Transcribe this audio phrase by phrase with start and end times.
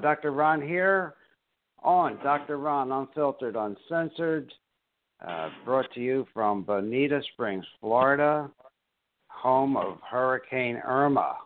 [0.00, 0.32] Dr.
[0.32, 1.14] Ron here
[1.82, 2.58] on Dr.
[2.58, 4.52] Ron Unfiltered, Uncensored,
[5.26, 8.50] uh, brought to you from Bonita Springs, Florida,
[9.28, 11.36] home of Hurricane Irma.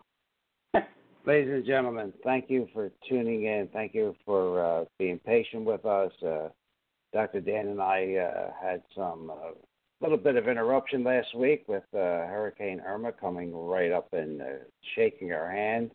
[1.25, 3.69] Ladies and gentlemen, thank you for tuning in.
[3.71, 6.11] Thank you for uh, being patient with us.
[6.25, 6.49] Uh,
[7.13, 7.41] Dr.
[7.41, 9.51] Dan and I uh, had some uh,
[10.01, 14.41] little bit of interruption last week with uh, Hurricane Irma coming right up and
[14.95, 15.91] shaking our hand.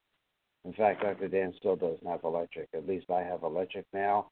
[0.65, 1.29] In fact, Dr.
[1.29, 2.69] Dan still doesn't have electric.
[2.75, 4.31] At least I have electric now.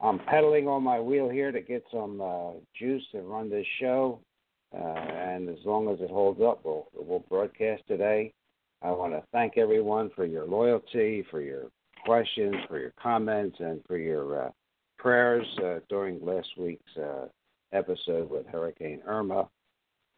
[0.00, 4.20] I'm pedaling on my wheel here to get some uh, juice to run this show.
[4.74, 8.32] Uh, and as long as it holds up, we'll, we'll broadcast today.
[8.82, 11.64] I want to thank everyone for your loyalty, for your
[12.04, 14.50] questions, for your comments, and for your uh,
[14.98, 17.26] prayers uh, during last week's uh,
[17.72, 19.48] episode with Hurricane Irma,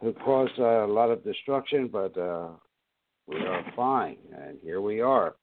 [0.00, 2.16] who caused uh, a lot of destruction, but
[3.26, 5.34] we are fine, and here we are.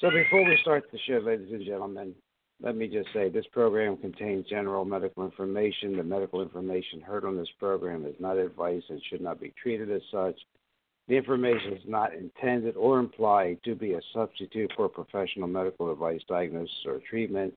[0.00, 2.14] So before we start the show, ladies and gentlemen,
[2.62, 5.94] let me just say this program contains general medical information.
[5.94, 9.90] The medical information heard on this program is not advice and should not be treated
[9.90, 10.40] as such.
[11.08, 16.22] The information is not intended or implied to be a substitute for professional medical advice,
[16.26, 17.52] diagnosis, or treatment.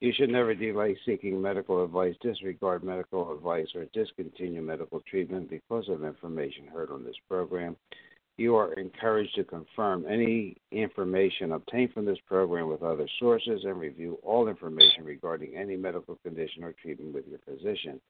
[0.00, 5.88] You should never delay seeking medical advice, disregard medical advice, or discontinue medical treatment because
[5.88, 7.76] of information heard on this program.
[8.38, 13.78] You are encouraged to confirm any information obtained from this program with other sources and
[13.78, 18.00] review all information regarding any medical condition or treatment with your physician.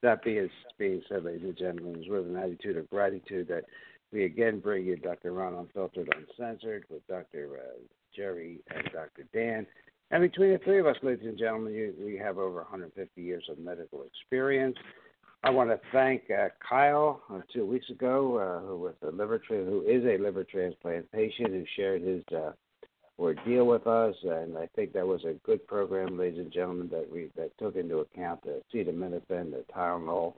[0.00, 0.48] That being,
[0.78, 3.64] said, ladies and gentlemen, with an attitude of gratitude that
[4.12, 5.32] we again bring you Dr.
[5.32, 7.58] Ron Unfiltered Uncensored with Dr.
[7.58, 7.78] Uh,
[8.14, 9.26] Jerry and Dr.
[9.34, 9.66] Dan.
[10.10, 13.44] And between the three of us, ladies and gentlemen, you, we have over 150 years
[13.50, 14.76] of medical experience.
[15.46, 19.38] I want to thank uh, Kyle uh, two weeks ago, uh, who was a liver
[19.38, 22.50] tra- who is a liver transplant patient, who shared his uh,
[23.16, 27.08] ordeal with us, and I think that was a good program, ladies and gentlemen, that
[27.12, 30.34] we that took into account the acetaminophen, the Tylenol,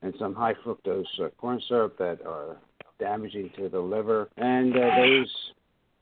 [0.00, 2.56] and some high fructose uh, corn syrup that are
[2.98, 5.36] damaging to the liver, and uh, those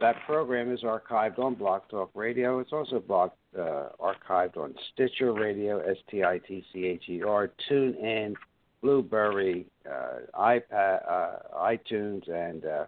[0.00, 2.59] that program is archived on Blog Talk Radio.
[2.59, 7.22] It's also blog, uh, archived on Stitcher Radio, S T I T C H E
[7.22, 8.34] R, TuneIn,
[8.83, 12.84] Blubrry, uh, iPad, uh, iTunes, and uh,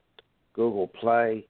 [0.54, 1.46] Google Play.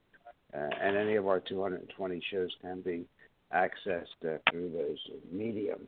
[0.53, 3.05] Uh, and any of our 220 shows can be
[3.53, 4.97] accessed uh, through those
[5.31, 5.79] medium.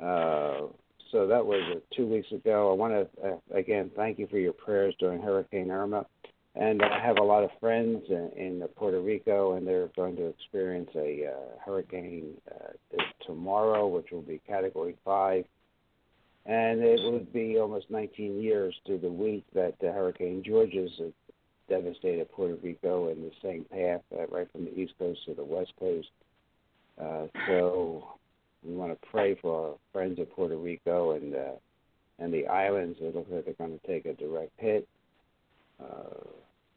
[0.00, 2.70] so that was two weeks ago.
[2.70, 6.06] I want to again thank you for your prayers during Hurricane Irma
[6.56, 10.26] and I have a lot of friends in, in Puerto Rico, and they're going to
[10.26, 15.44] experience a uh, hurricane uh, tomorrow, which will be Category Five,
[16.46, 20.90] and it would be almost 19 years to the week that uh, Hurricane Georges
[21.68, 25.44] devastated Puerto Rico in the same path, uh, right from the east coast to the
[25.44, 26.08] west coast.
[27.00, 28.08] Uh, so
[28.66, 31.52] we want to pray for our friends of Puerto Rico and uh,
[32.18, 32.98] and the islands.
[33.00, 34.86] It looks like they're going to take a direct hit.
[35.82, 36.28] Uh,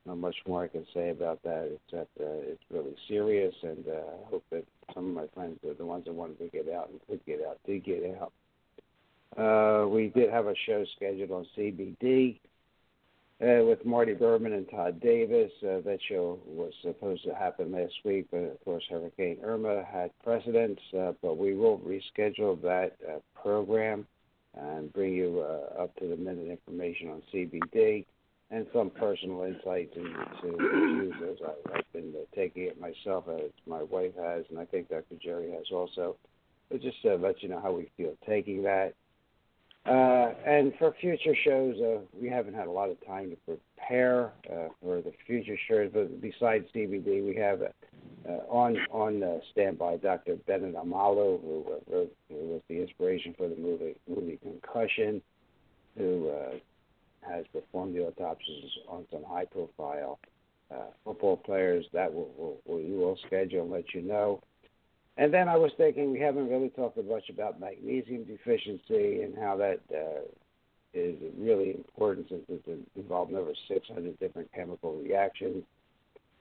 [0.06, 3.92] not much more I can say about that except uh, it's really serious, and uh,
[3.92, 6.90] I hope that some of my friends, are the ones that wanted to get out
[6.90, 8.34] and could get out, did get out.
[9.38, 12.40] Uh, we did have a show scheduled on CBD
[13.42, 15.52] uh, with Marty Berman and Todd Davis.
[15.62, 20.12] Uh, that show was supposed to happen last week, but of course Hurricane Irma had
[20.24, 20.80] precedence.
[20.98, 24.06] Uh, but we will reschedule that uh, program
[24.56, 28.06] and bring you uh, up to the minute information on CBD
[28.54, 33.82] and some personal insights into as I, I've been uh, taking it myself, as my
[33.82, 35.16] wife has, and I think Dr.
[35.22, 36.16] Jerry has also.
[36.70, 38.94] But just to let you know how we feel taking that.
[39.86, 44.32] Uh, and for future shows, uh, we haven't had a lot of time to prepare
[44.50, 45.90] uh, for the future shows.
[45.92, 50.36] But besides CBD, we have uh, on on uh, standby Dr.
[50.48, 55.22] Bennet Omalu, who, uh, wrote, who was the inspiration for the movie movie Concussion,
[55.98, 56.56] who uh,
[57.30, 60.20] has performed the autopsies on some high profile
[60.72, 61.86] uh, football players.
[61.94, 64.42] That will, will, will you will schedule and let you know.
[65.18, 69.58] And then I was thinking we haven't really talked much about magnesium deficiency and how
[69.58, 70.22] that uh,
[70.94, 75.64] is really important since it's involved in over 600 different chemical reactions.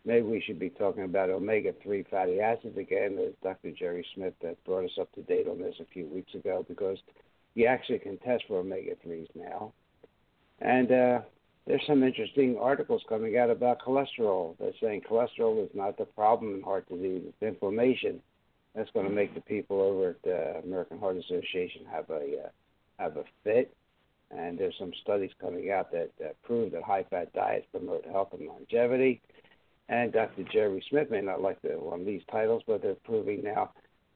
[0.05, 3.19] Maybe we should be talking about omega 3 fatty acids again.
[3.19, 3.71] As Dr.
[3.73, 6.99] Jerry Smith that brought us up to date on this a few weeks ago because
[7.55, 9.73] you actually can test for omega 3s now.
[10.63, 11.21] And uh,
[11.67, 14.57] there's some interesting articles coming out about cholesterol.
[14.59, 18.21] They're saying cholesterol is not the problem in heart disease; it's inflammation.
[18.75, 22.49] That's going to make the people over at the American Heart Association have a uh,
[22.99, 23.75] have a fit.
[24.31, 28.49] And there's some studies coming out that, that prove that high-fat diets promote health and
[28.49, 29.21] longevity.
[29.91, 30.45] And Dr.
[30.51, 33.73] Jerry Smith may not like the, one of these titles, but they're proving now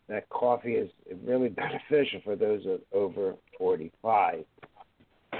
[0.09, 0.91] that coffee is
[1.23, 1.49] really
[1.91, 2.65] beneficial for those
[2.95, 4.45] over 45.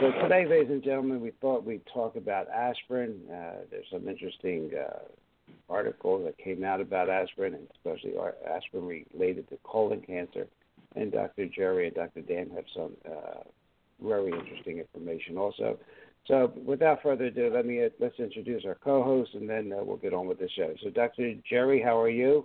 [0.01, 3.19] So today, ladies and gentlemen, we thought we'd talk about aspirin.
[3.33, 4.99] Uh, there's some interesting uh,
[5.71, 8.13] articles that came out about aspirin, and especially
[8.47, 10.49] aspirin related to colon cancer.
[10.97, 11.47] And Dr.
[11.47, 12.21] Jerry and Dr.
[12.21, 13.41] Dan have some uh,
[14.03, 15.79] very interesting information also.
[16.27, 19.97] So, without further ado, let me uh, let's introduce our co-host, and then uh, we'll
[19.97, 20.75] get on with the show.
[20.83, 21.33] So, Dr.
[21.49, 22.45] Jerry, how are you?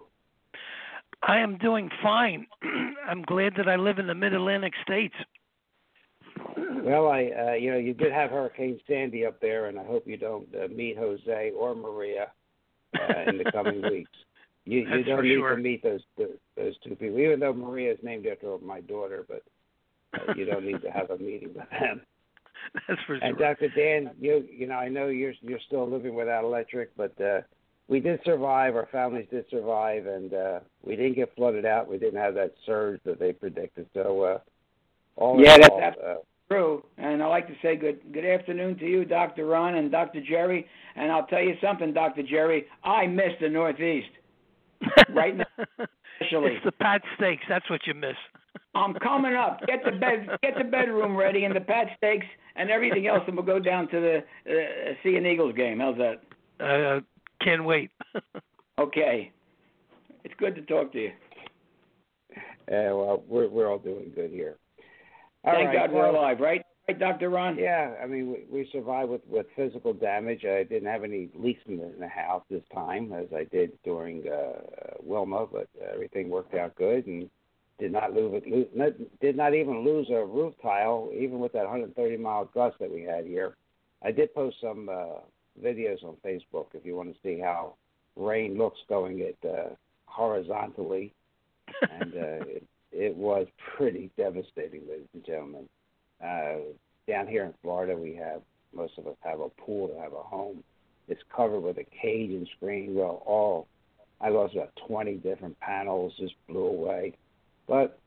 [1.24, 2.48] I am doing fine.
[3.10, 5.16] I'm glad that I live in the Mid Atlantic states.
[6.84, 10.08] Well, I uh, you know you did have Hurricane Sandy up there, and I hope
[10.08, 12.28] you don't uh, meet Jose or Maria
[12.96, 14.12] uh, in the coming weeks.
[14.66, 15.56] You you don't need sure.
[15.56, 19.44] to meet those those two people, even though Maria is named after my daughter, but
[20.14, 22.02] uh, you don't need to have a meeting with them.
[22.88, 23.28] That's for sure.
[23.28, 23.70] And Dr.
[23.70, 27.42] Dan, you you know I know you're you're still living without electric, but uh,
[27.88, 28.76] we did survive.
[28.76, 31.88] Our families did survive, and uh, we didn't get flooded out.
[31.88, 33.88] We didn't have that surge that they predicted.
[33.94, 34.40] So uh,
[35.16, 36.16] all yeah, that's all, uh,
[36.52, 36.84] true.
[36.98, 39.46] And I'd like to say good good afternoon to you, Dr.
[39.46, 40.22] Ron and Dr.
[40.22, 40.68] Jerry.
[40.96, 42.24] And I'll tell you something, Dr.
[42.24, 42.66] Jerry.
[42.84, 44.10] I miss the Northeast.
[45.14, 45.46] right now,
[46.22, 46.54] especially.
[46.54, 47.44] It's the Pat's Steaks.
[47.48, 48.16] That's what you miss.
[48.76, 49.60] I'm coming up.
[49.68, 52.26] Get the bed, get the bedroom ready, and the Pat's Steaks
[52.56, 54.18] and everything else, and we'll go down to the
[54.50, 55.80] uh, see an Eagles game.
[55.80, 56.22] How's that?
[56.60, 57.02] Uh,
[57.44, 57.92] can't wait.
[58.80, 59.32] okay,
[60.24, 61.12] it's good to talk to you.
[62.68, 64.58] Uh, well, we're we're all doing good here.
[65.44, 66.62] All Thank right, God we're alive, right?
[66.88, 67.58] Right, Doctor Ron.
[67.58, 70.46] Yeah, I mean we, we survived with with physical damage.
[70.46, 73.72] I didn't have any leaks in the, in the house this time, as I did
[73.84, 74.62] during uh,
[75.02, 77.30] Wilma, but everything worked out good and
[77.80, 78.44] did not lose,
[79.20, 83.02] did not even lose a roof tile, even with that 130 mile gust that we
[83.02, 83.56] had here.
[84.04, 85.22] I did post some uh,
[85.62, 87.74] videos on Facebook if you want to see how
[88.16, 89.74] rain looks going it uh,
[90.06, 91.14] horizontally,
[92.00, 93.48] and uh, it, it was
[93.78, 95.70] pretty devastating, ladies and gentlemen.
[96.24, 96.74] Uh,
[97.08, 98.42] down here in Florida, we have
[98.74, 100.64] most of us have a pool to have a home.
[101.08, 102.96] It's covered with a cage and screen.
[102.96, 103.68] Well, all
[104.22, 107.18] I lost about 20 different panels, just blew away,
[107.68, 108.00] but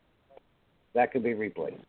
[0.94, 1.82] that could be replaced.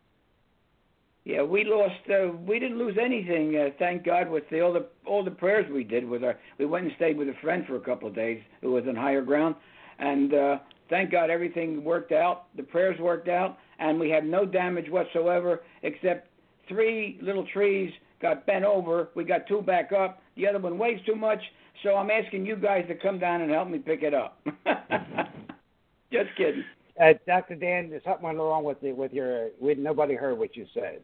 [1.26, 1.96] Yeah, we lost.
[2.08, 3.56] Uh, we didn't lose anything.
[3.56, 6.38] Uh, thank God with the, all the all the prayers we did with our.
[6.60, 8.96] We went and stayed with a friend for a couple of days who was on
[8.96, 9.56] higher ground,
[9.98, 10.58] and uh,
[10.90, 12.46] thank God everything worked out.
[12.56, 16.30] The prayers worked out, and we had no damage whatsoever except
[16.68, 17.92] three little trees
[18.22, 19.10] got bent over.
[19.16, 20.22] We got two back up.
[20.36, 21.40] The other one weighs too much,
[21.84, 24.40] so I'm asking you guys to come down and help me pick it up.
[26.12, 26.64] Just kidding.
[27.02, 27.56] Uh, Dr.
[27.56, 29.50] Dan, there's something went wrong with the, with your.
[29.60, 31.02] We, nobody heard what you said.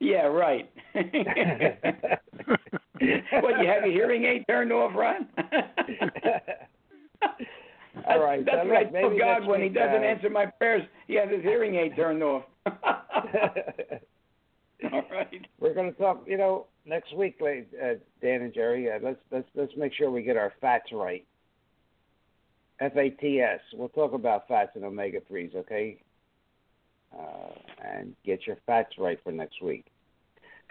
[0.00, 0.68] Yeah, right.
[0.92, 1.06] what,
[3.00, 5.28] you have your hearing aid turned off, Ron?
[8.08, 8.44] All right.
[8.44, 10.82] That's so what I tell God when he doesn't answer my prayers.
[11.06, 12.44] He has his hearing aid turned off.
[12.66, 12.74] All
[15.10, 15.46] right.
[15.58, 16.24] We're going to talk.
[16.26, 18.90] You know, next week, uh, Dan and Jerry.
[18.90, 21.24] Uh, let's let's let's make sure we get our fats right.
[22.80, 23.60] F A T S.
[23.72, 25.52] We'll talk about fats and omega threes.
[25.54, 25.98] Okay
[27.16, 27.50] uh,
[27.84, 29.86] and get your facts right for next week.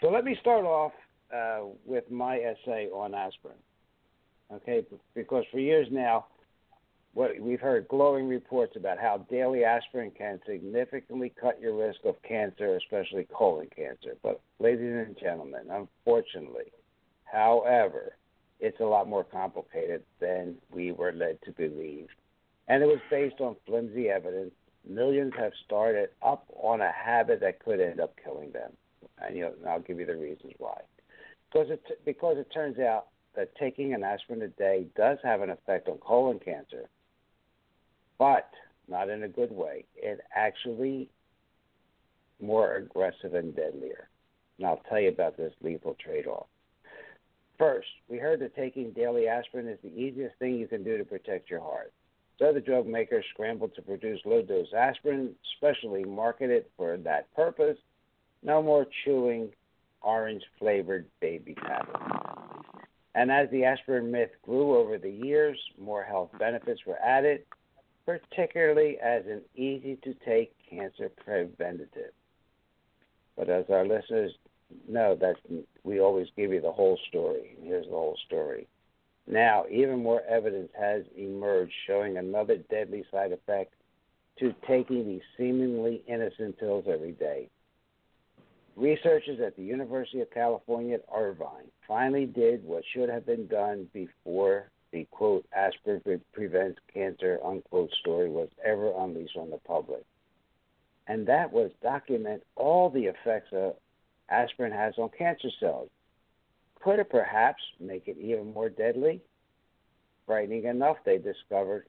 [0.02, 0.92] So let me start off
[1.34, 3.56] uh, with my essay on aspirin.
[4.54, 6.28] Okay, because for years now,
[7.16, 12.22] what we've heard glowing reports about how daily aspirin can significantly cut your risk of
[12.24, 14.18] cancer, especially colon cancer.
[14.22, 16.74] But, ladies and gentlemen, unfortunately,
[17.24, 18.18] however,
[18.60, 22.08] it's a lot more complicated than we were led to believe.
[22.68, 24.52] And it was based on flimsy evidence
[24.88, 28.72] millions have started up on a habit that could end up killing them.
[29.22, 30.82] And, you know, and I'll give you the reasons why.
[31.50, 33.08] Because it, because it turns out
[33.38, 36.90] that taking an aspirin a day does have an effect on colon cancer,
[38.18, 38.50] but
[38.88, 39.86] not in a good way.
[39.96, 41.10] It actually
[42.42, 44.10] more aggressive and deadlier.
[44.58, 46.48] And I'll tell you about this lethal trade off.
[47.58, 51.06] First, we heard that taking daily aspirin is the easiest thing you can do to
[51.06, 51.94] protect your heart.
[52.38, 57.78] So the drug makers scrambled to produce low dose aspirin, specially marketed for that purpose.
[58.44, 59.52] No more chewing
[60.02, 62.04] orange flavored baby tablets.
[63.16, 67.46] And as the aspirin myth grew over the years, more health benefits were added,
[68.06, 72.12] particularly as an easy to take cancer preventative.
[73.36, 74.32] But as our listeners
[74.88, 75.36] know, that
[75.84, 77.58] we always give you the whole story.
[77.62, 78.68] Here's the whole story.
[79.28, 83.74] Now, even more evidence has emerged showing another deadly side effect
[84.40, 87.50] to taking these seemingly innocent pills every day.
[88.76, 93.88] Researchers at the University of California at Irvine finally did what should have been done
[93.94, 100.06] before the quote aspirin prevents cancer unquote story was ever unleashed on the public.
[101.06, 103.76] And that was document all the effects that
[104.30, 105.90] aspirin has on cancer cells.
[106.82, 109.22] Could it perhaps make it even more deadly?
[110.26, 111.88] Frightening enough, they discovered,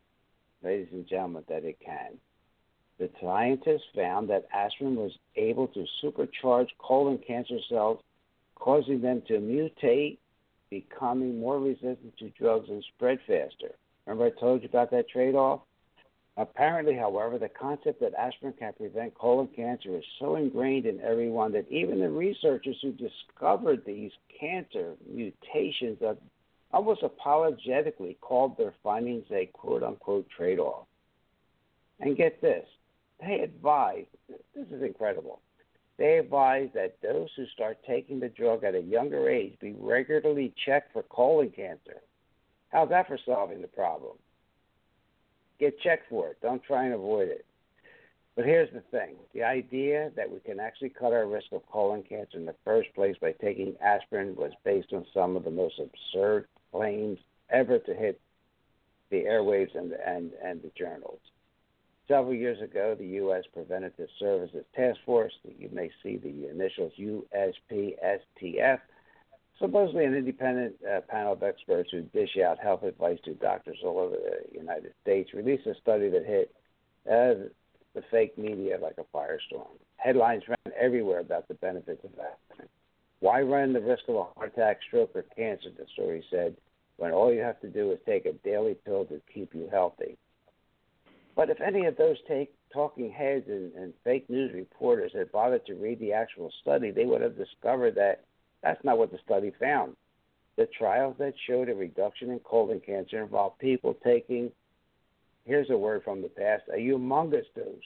[0.64, 2.18] ladies and gentlemen, that it can.
[2.98, 8.00] The scientists found that aspirin was able to supercharge colon cancer cells,
[8.56, 10.18] causing them to mutate
[10.70, 13.74] becoming more resistant to drugs and spread faster.
[14.06, 15.60] Remember, I told you about that trade off?
[16.38, 21.52] Apparently, however, the concept that aspirin can prevent colon cancer is so ingrained in everyone
[21.52, 26.18] that even the researchers who discovered these cancer mutations have
[26.72, 30.86] almost apologetically called their findings a quote unquote trade off.
[32.00, 32.66] And get this,
[33.18, 35.40] they advise this is incredible
[35.98, 40.52] they advise that those who start taking the drug at a younger age be regularly
[40.64, 42.02] checked for colon cancer.
[42.70, 44.16] How's that for solving the problem?
[45.58, 46.38] Get checked for it.
[46.42, 47.46] Don't try and avoid it.
[48.34, 52.02] But here's the thing the idea that we can actually cut our risk of colon
[52.02, 55.80] cancer in the first place by taking aspirin was based on some of the most
[55.80, 58.20] absurd claims ever to hit
[59.10, 61.20] the airwaves and, and, and the journals.
[62.08, 63.42] Several years ago, the U.S.
[63.52, 68.78] Preventative Services Task Force, you may see the initials USPSTF,
[69.58, 73.98] supposedly an independent uh, panel of experts who dish out health advice to doctors all
[73.98, 76.54] over the United States, released a study that hit
[77.10, 77.48] uh,
[77.94, 79.66] the fake media like a firestorm.
[79.96, 82.68] Headlines ran everywhere about the benefits of aspirin.
[83.18, 86.56] Why run the risk of a heart attack, stroke, or cancer, the story said,
[86.98, 90.16] when all you have to do is take a daily pill to keep you healthy?
[91.36, 95.66] But if any of those take, talking heads and, and fake news reporters had bothered
[95.66, 98.24] to read the actual study, they would have discovered that
[98.62, 99.94] that's not what the study found.
[100.56, 104.50] The trials that showed a reduction in colon cancer involved people taking,
[105.44, 107.82] here's a word from the past, a humongous dose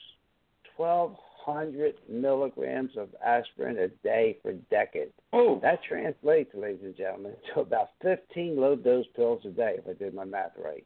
[0.77, 5.11] 1,200 milligrams of aspirin a day for decades.
[5.33, 5.59] Oh.
[5.61, 9.93] That translates, ladies and gentlemen, to about 15 low dose pills a day, if I
[9.93, 10.85] did my math right.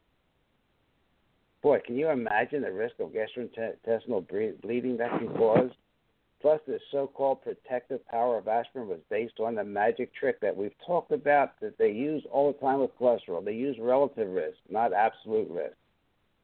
[1.66, 4.24] Boy, can you imagine the risk of gastrointestinal
[4.62, 5.72] bleeding that can cause?
[6.40, 10.56] Plus, the so called protective power of aspirin was based on the magic trick that
[10.56, 13.44] we've talked about that they use all the time with cholesterol.
[13.44, 15.74] They use relative risk, not absolute risk.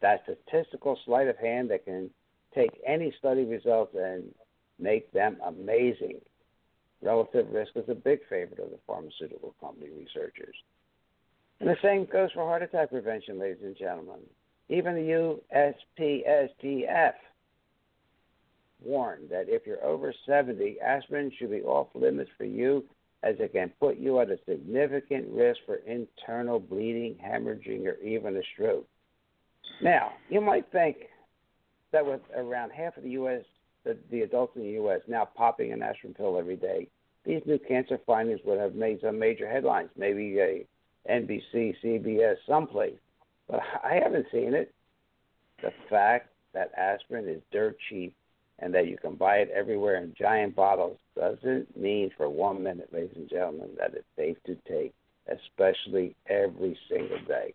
[0.01, 2.11] That statistical sleight of hand that can
[2.53, 4.25] take any study results and
[4.81, 6.21] make them amazing.
[7.01, 10.57] Relative risk is a big favorite of the pharmaceutical company researchers.
[11.61, 14.19] And the same goes for heart attack prevention, ladies and gentlemen.
[14.73, 15.43] Even the
[16.01, 17.13] USPSTF
[18.83, 22.83] warned that if you're over 70, aspirin should be off limits for you
[23.23, 28.35] as it can put you at a significant risk for internal bleeding, hemorrhaging, or even
[28.39, 28.89] a stroke.
[29.83, 30.97] Now, you might think
[31.93, 33.43] that with around half of the U.S.,
[33.85, 35.01] the, the adults in the U.S.
[35.07, 36.89] now popping an aspirin pill every day,
[37.27, 40.67] these new cancer findings would have made some major headlines, maybe a
[41.11, 42.99] NBC, CBS, someplace.
[43.53, 44.75] But I haven't seen it.
[45.63, 48.17] The fact that aspirin is dirt cheap
[48.59, 52.89] and that you can buy it everywhere in giant bottles doesn't mean for one minute,
[52.93, 54.95] ladies and gentlemen, that it's safe to take,
[55.29, 57.53] especially every single day.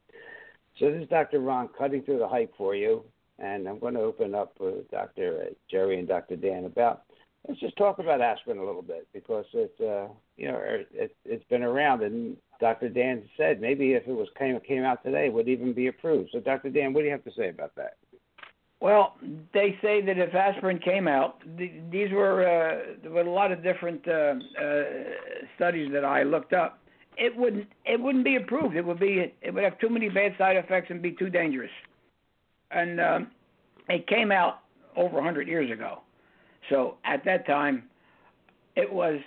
[0.80, 1.40] So this is Dr.
[1.40, 3.04] Ron cutting through the hype for you,
[3.40, 5.48] and I'm going to open up with Dr.
[5.48, 6.36] Uh, Jerry and Dr.
[6.36, 7.07] Dan about
[7.48, 11.44] let's just talk about aspirin a little bit because it's uh, you know it, it's
[11.50, 12.90] been around and Dr.
[12.90, 16.30] Dan said maybe if it was came came out today, it would even be approved.
[16.32, 16.70] So, Dr.
[16.70, 17.98] Dan, what do you have to say about that?
[18.80, 19.16] Well,
[19.54, 23.52] they say that if aspirin came out, th- these were uh, there were a lot
[23.52, 24.84] of different uh, uh,
[25.56, 26.80] studies that I looked up.
[27.18, 28.76] It wouldn't it wouldn't be approved.
[28.76, 31.72] It would be it would have too many bad side effects and be too dangerous.
[32.70, 33.32] And um,
[33.90, 34.60] it came out
[34.96, 36.02] over 100 years ago.
[36.70, 37.84] So at that time,
[38.76, 39.20] it was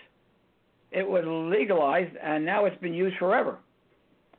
[0.93, 3.59] it was legalized, and now it's been used forever.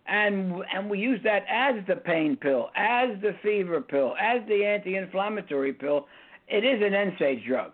[0.08, 4.66] And and we use that as the pain pill, as the fever pill, as the
[4.66, 6.08] anti-inflammatory pill.
[6.48, 7.72] It is an NSAID drug.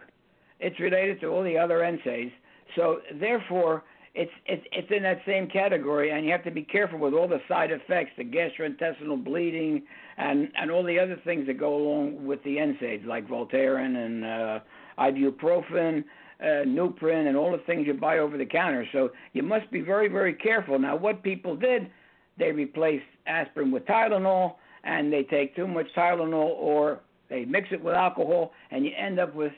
[0.60, 2.32] It's related to all the other NSAIDs.
[2.76, 7.00] So therefore, it's it's it's in that same category, and you have to be careful
[7.00, 9.84] with all the side effects, the gastrointestinal bleeding,
[10.18, 14.26] and and all the other things that go along with the NSAIDs, like Voltaren and
[14.26, 14.60] uh,
[14.98, 16.04] ibuprofen
[16.40, 18.86] uh, Nuprin, and all the things you buy over the counter.
[18.92, 20.78] So you must be very, very careful.
[20.78, 21.90] Now, what people did,
[22.38, 27.00] they replaced aspirin with Tylenol, and they take too much Tylenol, or
[27.30, 29.52] they mix it with alcohol, and you end up with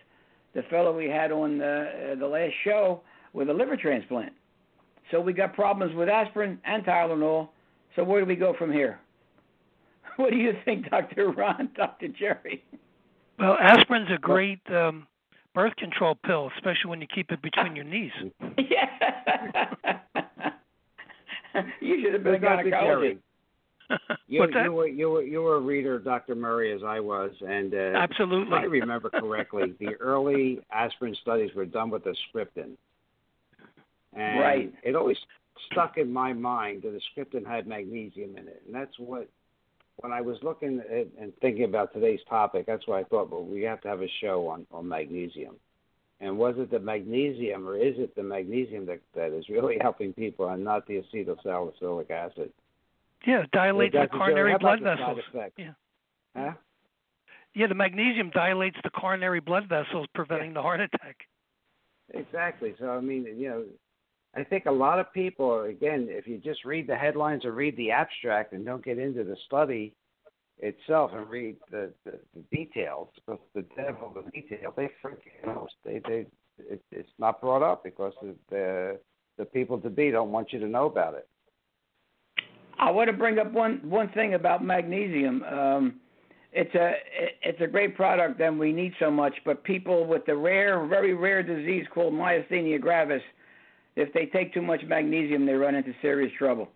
[0.55, 3.01] the fellow we had on the, uh, the last show
[3.33, 4.33] with a liver transplant.
[5.11, 7.49] So we got problems with aspirin and Tylenol.
[7.95, 8.99] So where do we go from here?
[10.15, 12.61] What do you think, Doctor Ron, Doctor Jerry?
[13.37, 15.07] Well, aspirin's a great um,
[15.59, 18.11] birth control pill, especially when you keep it between your knees.
[18.57, 19.99] yeah.
[21.81, 22.69] you should have been a Dr.
[22.69, 22.69] gynecologist.
[22.69, 23.17] Jerry,
[24.27, 26.35] you, you were you were you were a reader, Dr.
[26.35, 28.55] Murray, as I was, and uh, if Absolutely.
[28.55, 32.77] I remember correctly, the early aspirin studies were done with the Ascriptin,
[34.13, 34.73] and Right.
[34.83, 35.17] it always
[35.71, 39.27] stuck in my mind that the Ascriptin had magnesium in it, and that's what
[40.01, 43.29] when I was looking at and thinking about today's topic, that's what I thought.
[43.29, 45.55] Well, we have to have a show on on magnesium.
[46.21, 50.13] And was it the magnesium, or is it the magnesium that that is really helping
[50.13, 52.51] people, and not the acetylsalicylic acid?
[53.25, 55.51] Yeah, it dilates Well, the coronary Jerry, how about blood vessels.
[55.57, 55.71] Yeah.
[56.35, 56.53] Huh?
[57.53, 61.17] Yeah, the magnesium dilates the coronary blood vessels, preventing the heart attack.
[62.13, 62.75] Exactly.
[62.79, 63.63] So I mean, you know,
[64.35, 67.75] I think a lot of people, again, if you just read the headlines or read
[67.77, 69.93] the abstract and don't get into the study
[70.59, 75.19] itself and read the, the, the details, because the devil the detail, they forget.
[75.41, 76.25] You know, they they
[76.59, 78.99] it, it's not brought up because the, the
[79.37, 81.27] the people to be don't want you to know about it.
[82.77, 85.43] I want to bring up one one thing about magnesium.
[85.43, 85.95] Um,
[86.51, 86.93] it's a
[87.41, 89.33] it's a great product and we need so much.
[89.45, 93.21] But people with the rare, very rare disease called myasthenia gravis,
[93.99, 96.69] if they take too much magnesium, they run into serious trouble.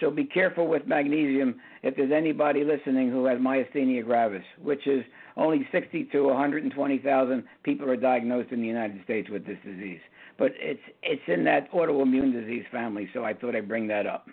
[0.00, 1.58] So be careful with magnesium.
[1.82, 5.02] If there's anybody listening who has myasthenia gravis, which is
[5.36, 10.00] only 60 to 120,000 people are diagnosed in the United States with this disease,
[10.38, 13.08] but it's it's in that autoimmune disease family.
[13.14, 14.26] So I thought I'd bring that up.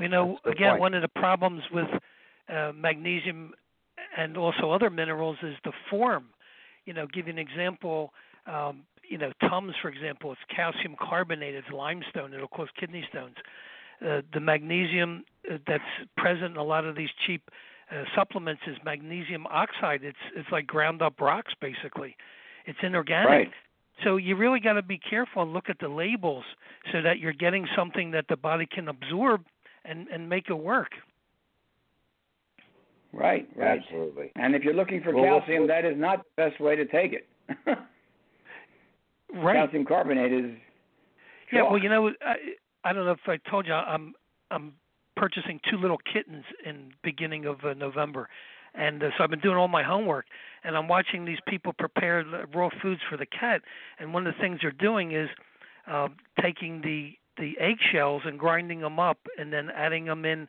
[0.00, 0.80] You know, That's a good again, point.
[0.80, 1.88] one of the problems with
[2.48, 3.52] uh, magnesium
[4.16, 6.26] and also other minerals is the form.
[6.86, 8.12] You know, give you an example.
[8.46, 12.34] Um, you know, Tums, for example, it's calcium carbonate, it's limestone.
[12.34, 13.36] It'll cause kidney stones.
[14.04, 15.82] Uh, the magnesium uh, that's
[16.16, 17.42] present in a lot of these cheap
[17.90, 20.04] uh, supplements is magnesium oxide.
[20.04, 22.16] It's it's like ground up rocks, basically.
[22.66, 23.28] It's inorganic.
[23.28, 23.50] Right.
[24.04, 26.44] So you really got to be careful and look at the labels
[26.92, 29.42] so that you're getting something that the body can absorb
[29.84, 30.92] and and make it work.
[33.12, 33.80] Right, right.
[33.80, 34.30] Absolutely.
[34.36, 36.84] And if you're looking for Well, what- calcium, that is not the best way to
[36.84, 37.26] take it.
[39.34, 39.56] Right.
[39.56, 40.50] Calcium carbonate is.
[41.52, 41.62] Yeah.
[41.62, 42.34] Well, you know, I,
[42.84, 44.14] I don't know if I told you, I'm
[44.50, 44.72] I'm
[45.16, 48.28] purchasing two little kittens in beginning of uh, November,
[48.74, 50.26] and uh, so I've been doing all my homework,
[50.64, 53.62] and I'm watching these people prepare raw foods for the cat,
[53.98, 55.28] and one of the things they're doing is
[55.90, 56.08] uh,
[56.40, 60.48] taking the the eggshells and grinding them up, and then adding them in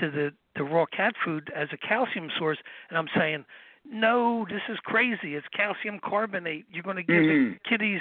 [0.00, 3.44] to the the raw cat food as a calcium source, and I'm saying.
[3.88, 5.34] No, this is crazy.
[5.34, 6.66] It's calcium carbonate.
[6.70, 7.54] You're going to give Mhm.
[7.54, 8.00] the kitties,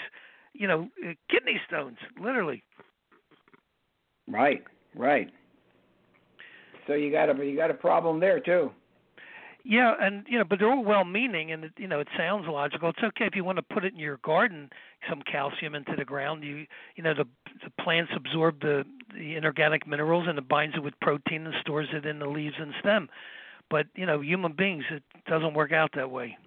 [0.53, 2.63] you know, uh, kidney stones, literally.
[4.27, 4.63] Right,
[4.95, 5.31] right.
[6.85, 8.71] So you got a you got a problem there too.
[9.63, 12.89] Yeah, and you know, but they're all well-meaning, and you know, it sounds logical.
[12.89, 14.69] It's okay if you want to put it in your garden,
[15.09, 16.43] some calcium into the ground.
[16.43, 16.65] You,
[16.95, 17.25] you know, the
[17.63, 21.89] the plants absorb the the inorganic minerals, and it binds it with protein and stores
[21.93, 23.09] it in the leaves and stem.
[23.69, 26.37] But you know, human beings, it doesn't work out that way.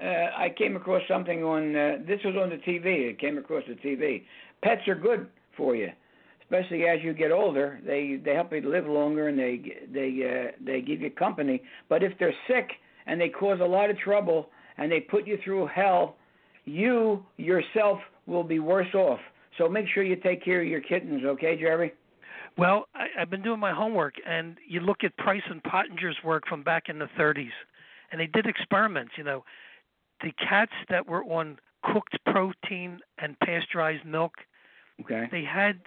[0.00, 3.10] Uh, I came across something on uh, this was on the TV.
[3.10, 4.24] It came across the TV.
[4.62, 5.88] Pets are good for you,
[6.42, 7.80] especially as you get older.
[7.86, 9.60] They they help you to live longer and they
[9.92, 11.62] they uh, they give you company.
[11.88, 12.70] But if they're sick
[13.06, 16.16] and they cause a lot of trouble and they put you through hell,
[16.64, 19.20] you yourself will be worse off.
[19.58, 21.92] So make sure you take care of your kittens, okay, Jerry?
[22.56, 26.46] Well, I, I've been doing my homework, and you look at Price and Pottenger's work
[26.48, 27.50] from back in the 30s,
[28.12, 29.12] and they did experiments.
[29.16, 29.44] You know,
[30.22, 34.32] the cats that were on cooked protein and pasteurized milk,
[35.00, 35.28] Okay.
[35.32, 35.80] they had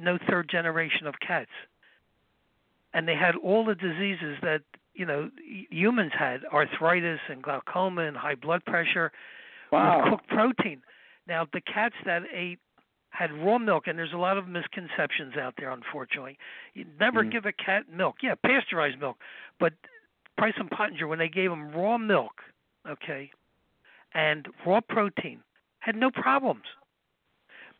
[0.00, 1.50] no third generation of cats,
[2.94, 4.62] and they had all the diseases that
[4.94, 5.30] you know
[5.70, 9.12] humans had: arthritis and glaucoma and high blood pressure
[9.70, 10.80] with cooked protein.
[11.26, 12.58] Now, the cats that ate
[13.18, 16.38] had raw milk, and there's a lot of misconceptions out there, unfortunately.
[16.74, 17.32] You never Mhm.
[17.32, 18.22] give a cat milk.
[18.22, 19.20] Yeah, pasteurized milk.
[19.58, 19.74] But
[20.36, 22.44] Price and Pottenger, when they gave them raw milk,
[22.86, 23.32] okay,
[24.14, 25.42] and raw protein,
[25.80, 26.66] had no problems.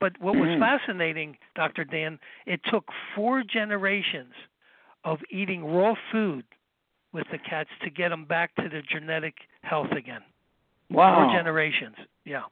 [0.00, 0.58] But what was Mhm.
[0.58, 1.84] fascinating, Dr.
[1.84, 4.34] Dan, it took four generations
[5.04, 6.46] of eating raw food
[7.12, 10.24] with the cats to get them back to their genetic health again.
[10.90, 11.14] Wow.
[11.14, 11.96] Four generations.
[12.24, 12.46] Yeah.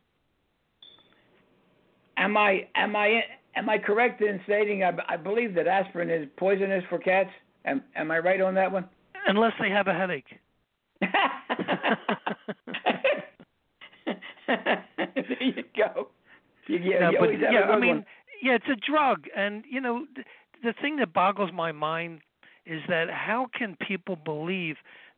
[2.16, 3.22] Am I am I
[3.54, 7.30] am I correct in stating I, I believe that aspirin is poisonous for cats?
[7.64, 8.88] Am am I right on that one?
[9.26, 10.38] Unless they have a headache.
[14.46, 16.08] there you go.
[16.68, 18.06] You, you, No, you but yeah, I mean, one.
[18.42, 20.26] yeah, it's a drug, and you know, th-
[20.62, 22.20] the thing that boggles my mind
[22.64, 24.76] is that how can people believe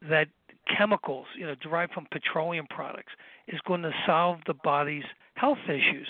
[0.09, 0.29] that
[0.77, 3.13] chemicals, you know, derived from petroleum products,
[3.47, 6.09] is going to solve the body's health issues?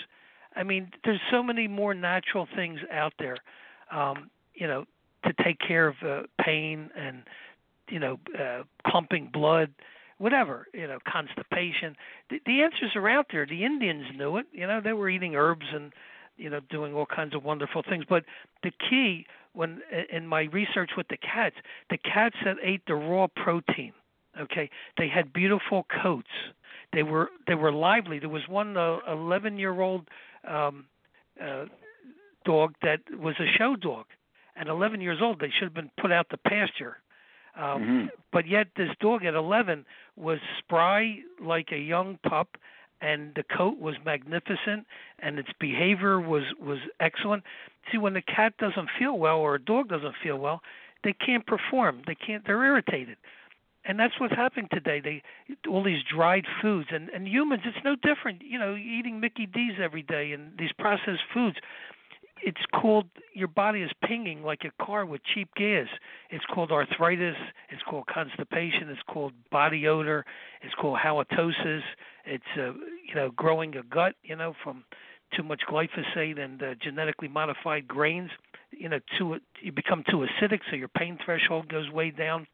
[0.55, 3.37] I mean, there's so many more natural things out there,
[3.91, 4.85] um, you know,
[5.25, 7.23] to take care of uh, pain and
[7.89, 9.73] you know, uh, clumping blood,
[10.17, 11.95] whatever, you know, constipation.
[12.29, 13.45] The, the answers are out there.
[13.45, 14.45] The Indians knew it.
[14.51, 15.91] You know, they were eating herbs and
[16.37, 18.05] you know doing all kinds of wonderful things.
[18.07, 18.23] But
[18.63, 19.81] the key when
[20.11, 21.55] in my research with the cats,
[21.89, 23.93] the cats that ate the raw protein,
[24.39, 26.29] okay, they had beautiful coats.
[26.93, 28.19] They were they were lively.
[28.19, 30.07] There was one uh, 11 year old
[30.47, 30.85] um,
[31.41, 31.65] uh,
[32.45, 34.05] dog that was a show dog.
[34.55, 36.97] At 11 years old, they should have been put out to pasture
[37.59, 38.05] um, mm-hmm.
[38.31, 42.57] But yet, this dog at 11 was spry like a young pup,
[43.01, 44.85] and the coat was magnificent,
[45.19, 47.43] and its behavior was was excellent.
[47.91, 50.61] See, when the cat doesn't feel well or a dog doesn't feel well,
[51.03, 52.01] they can't perform.
[52.07, 52.45] They can't.
[52.45, 53.17] They're irritated,
[53.89, 55.01] and that's what's happening today.
[55.03, 55.23] They
[55.67, 58.41] all these dried foods, and and humans, it's no different.
[58.43, 61.57] You know, eating Mickey D's every day and these processed foods
[62.43, 65.87] it's called your body is pinging like a car with cheap gas.
[66.29, 67.35] It's called arthritis.
[67.69, 68.89] It's called constipation.
[68.89, 70.25] It's called body odor.
[70.61, 71.81] It's called halitosis.
[72.25, 72.73] It's uh,
[73.07, 74.13] you know growing a gut.
[74.23, 74.83] You know from
[75.35, 78.29] too much glyphosate and uh, genetically modified grains.
[78.71, 82.47] You know too you become too acidic, so your pain threshold goes way down.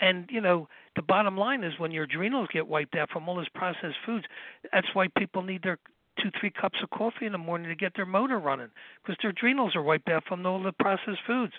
[0.00, 3.36] And you know the bottom line is when your adrenals get wiped out from all
[3.36, 4.24] those processed foods,
[4.72, 5.78] that's why people need their
[6.22, 8.68] two, three cups of coffee in the morning to get their motor running
[9.02, 11.52] because their adrenals are wiped out from all the processed foods.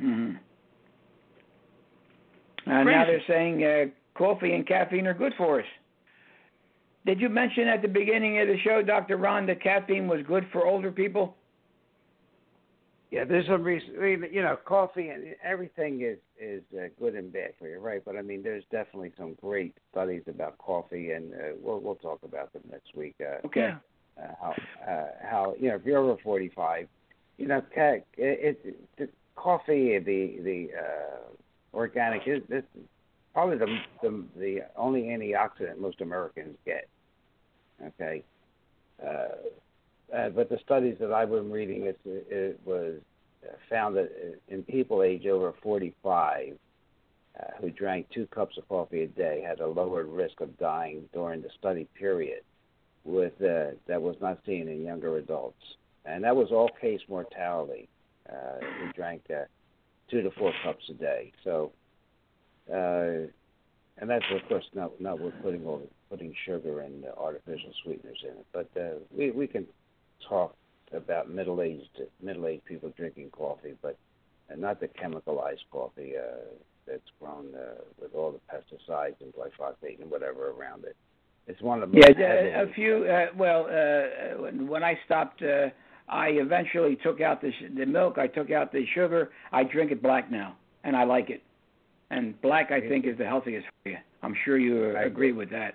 [0.00, 0.36] Mm-hmm.
[2.70, 5.66] Uh, now they're saying uh, coffee and caffeine are good for us.
[7.04, 9.16] Did you mention at the beginning of the show, Dr.
[9.16, 11.36] Ron, that caffeine was good for older people?
[13.12, 13.90] Yeah, there's some reason.
[14.32, 18.02] You know, coffee and everything is is uh, good and bad for you, right?
[18.02, 22.20] But I mean, there's definitely some great studies about coffee, and uh, we'll we'll talk
[22.24, 23.14] about them next week.
[23.20, 23.74] Uh, okay.
[24.18, 24.54] Uh, how
[24.90, 26.88] uh, how you know if you're over 45,
[27.36, 32.64] you know, it, it, the coffee, the the uh, organic is this
[33.34, 36.88] probably the the the only antioxidant most Americans get.
[37.84, 38.24] Okay.
[39.06, 39.28] Uh,
[40.14, 42.94] uh, but the studies that I've been reading, it, it was
[43.68, 44.10] found that
[44.48, 46.58] in people age over 45
[47.40, 51.08] uh, who drank two cups of coffee a day had a lower risk of dying
[51.12, 52.42] during the study period,
[53.04, 55.62] with uh, that was not seen in younger adults,
[56.04, 57.88] and that was all cause mortality
[58.28, 59.44] uh, who drank uh,
[60.10, 61.32] two to four cups a day.
[61.42, 61.72] So,
[62.70, 63.26] uh,
[63.98, 68.36] and that's of course not not with putting all putting sugar and artificial sweeteners in
[68.36, 69.66] it, but uh, we we can
[70.28, 70.54] talk
[70.92, 73.96] about middle-aged middle-aged people drinking coffee, but
[74.56, 76.36] not the chemicalized coffee uh,
[76.86, 80.96] that's grown uh, with all the pesticides and glyphosate and whatever around it.
[81.46, 82.62] It's one of the yeah.
[82.62, 83.04] A few.
[83.04, 85.68] Uh, well, uh, when I stopped, uh,
[86.08, 88.18] I eventually took out the sh- the milk.
[88.18, 89.30] I took out the sugar.
[89.50, 91.42] I drink it black now, and I like it.
[92.10, 93.96] And black, I think, is the healthiest for you.
[94.22, 95.74] I'm sure you agree with that.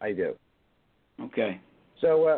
[0.00, 0.36] I do.
[1.20, 1.60] Okay.
[2.00, 2.28] So,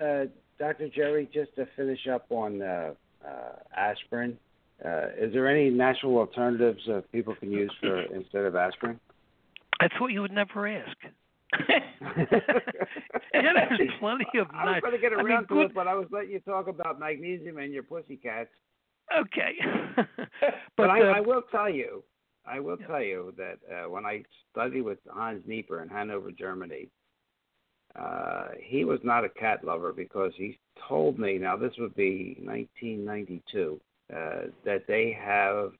[0.00, 0.24] uh, uh,
[0.58, 0.88] Dr.
[0.88, 2.94] Jerry, just to finish up on uh,
[3.26, 4.38] uh, aspirin,
[4.84, 8.98] uh, is there any natural alternatives uh, people can use for instead of aspirin?
[9.80, 10.96] I thought you would never ask.
[11.68, 11.80] yeah,
[13.32, 14.48] there's plenty of.
[14.52, 16.40] I was going to get around I mean, to it, but I was letting you
[16.40, 18.50] talk about magnesium and your pussycats.
[19.16, 19.52] Okay.
[19.96, 20.06] but,
[20.76, 22.02] but I, uh, I, will tell you,
[22.46, 22.86] I will yeah.
[22.86, 26.88] tell you that uh, when I studied with Hans Nieper in Hanover, Germany,
[27.98, 32.36] uh, he was not a cat lover because he told me, now this would be
[32.42, 33.80] 1992,
[34.12, 34.16] uh,
[34.64, 35.72] that they have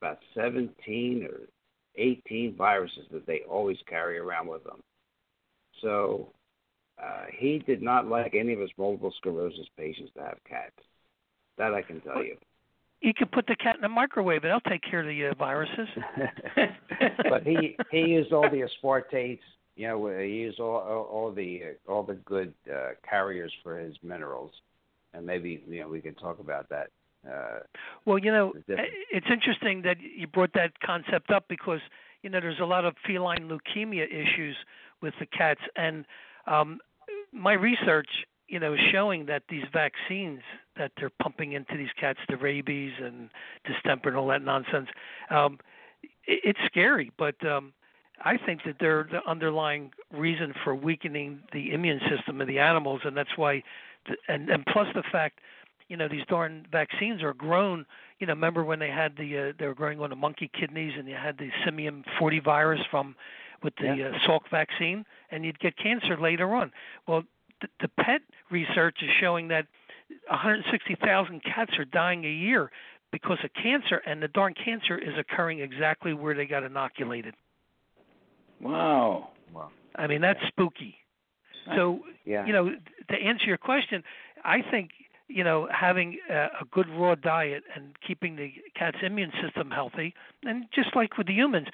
[0.00, 1.40] about 17 or
[1.96, 4.80] 18 viruses that they always carry around with them.
[5.82, 6.32] So
[7.02, 10.72] uh, he did not like any of his multiple sclerosis patients to have cats.
[11.58, 12.36] That I can tell you.
[13.02, 15.34] You could put the cat in the microwave, and it'll take care of the uh,
[15.34, 15.88] viruses.
[17.28, 19.40] but he he used all the aspartates
[19.76, 24.52] you know, he used all all the all the good uh, carriers for his minerals,
[25.14, 26.88] and maybe you know we can talk about that.
[27.26, 27.60] Uh,
[28.04, 31.80] well, you know, it's interesting that you brought that concept up because
[32.22, 34.56] you know there's a lot of feline leukemia issues
[35.00, 36.04] with the cats, and
[36.46, 36.78] um,
[37.32, 38.08] my research,
[38.48, 40.40] you know, is showing that these vaccines
[40.76, 43.30] that they're pumping into these cats, the rabies and
[43.66, 44.88] distemper and all that nonsense,
[45.30, 45.58] um,
[46.26, 47.72] it, it's scary, but um,
[48.24, 53.00] I think that they're the underlying reason for weakening the immune system of the animals,
[53.04, 53.62] and that's why,
[54.28, 55.40] and and plus the fact,
[55.88, 57.84] you know these darn vaccines are grown.
[58.18, 60.92] You know, remember when they had the uh, they were growing on the monkey kidneys,
[60.96, 63.16] and you had the simian 40 virus from
[63.62, 64.08] with the Yeah.
[64.08, 66.72] uh, Salk vaccine, and you'd get cancer later on.
[67.06, 67.24] Well,
[67.60, 69.66] the, the pet research is showing that
[70.28, 72.70] 160,000 cats are dying a year
[73.12, 77.34] because of cancer, and the darn cancer is occurring exactly where they got inoculated.
[78.62, 79.30] Wow.
[79.52, 79.70] Wow.
[79.96, 80.96] I mean, that's spooky.
[81.74, 82.46] So, Yeah.
[82.46, 82.70] you know,
[83.10, 84.02] to answer your question,
[84.44, 84.90] I think
[85.28, 90.14] you know having a, a good raw diet and keeping the cat's immune system healthy,
[90.44, 91.68] and just like with the humans,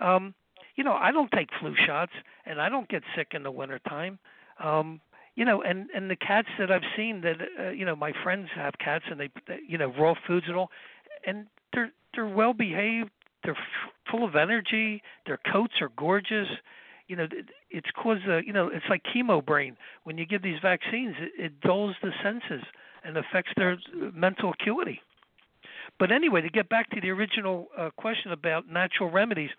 [0.00, 0.34] um,
[0.76, 2.12] you know, I don't take flu shots
[2.46, 4.18] and I don't get sick in the wintertime.
[4.62, 5.00] Um,
[5.36, 8.48] you know, and and the cats that I've seen that uh, you know my friends
[8.54, 10.70] have cats and they they- you know raw foods and all,
[11.26, 13.10] and they're they're well behaved.
[13.44, 15.02] They're f- full of energy.
[15.26, 16.48] Their coats are gorgeous.
[17.08, 17.26] You know,
[17.70, 19.76] it's cause uh, you know it's like chemo brain.
[20.04, 22.64] When you give these vaccines, it, it dulls the senses
[23.04, 23.76] and affects their
[24.14, 25.00] mental acuity.
[25.98, 29.50] But anyway, to get back to the original uh, question about natural remedies,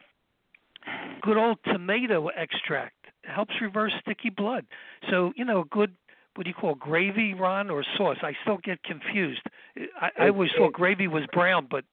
[1.22, 4.66] good old tomato extract helps reverse sticky blood.
[5.10, 5.94] So you know, a good
[6.36, 8.18] what do you call gravy, Ron, or sauce?
[8.22, 9.42] I still get confused.
[10.02, 11.86] I, I always thought gravy was brown, but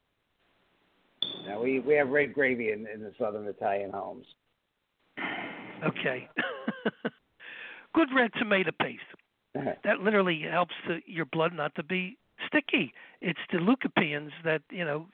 [1.46, 4.26] Now we we have red gravy in, in the Southern Italian homes.
[5.84, 6.28] okay.
[7.94, 9.02] good red tomato paste.
[9.84, 12.92] that literally helps the, your blood not to be sticky.
[13.20, 15.06] It's the lycopenes that you know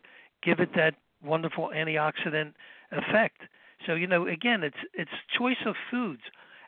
[0.43, 2.53] give it that wonderful antioxidant
[2.93, 3.43] effect.
[3.87, 6.23] So you know, again, it's it's choice of foods,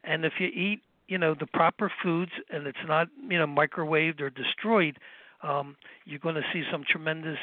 [0.05, 4.21] and if you eat you know the proper foods and it's not you know microwaved
[4.21, 4.99] or destroyed,
[5.43, 7.39] um, you're going to see some tremendous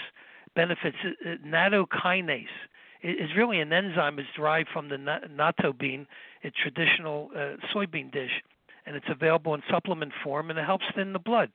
[0.58, 0.98] benefits.
[1.04, 1.86] Uh, uh,
[3.04, 4.20] is really an enzyme.
[4.20, 6.08] It's derived from the natto bean,
[6.44, 8.44] a traditional uh, soybean dish
[8.88, 11.52] and it's available in supplement form and it helps thin the blood.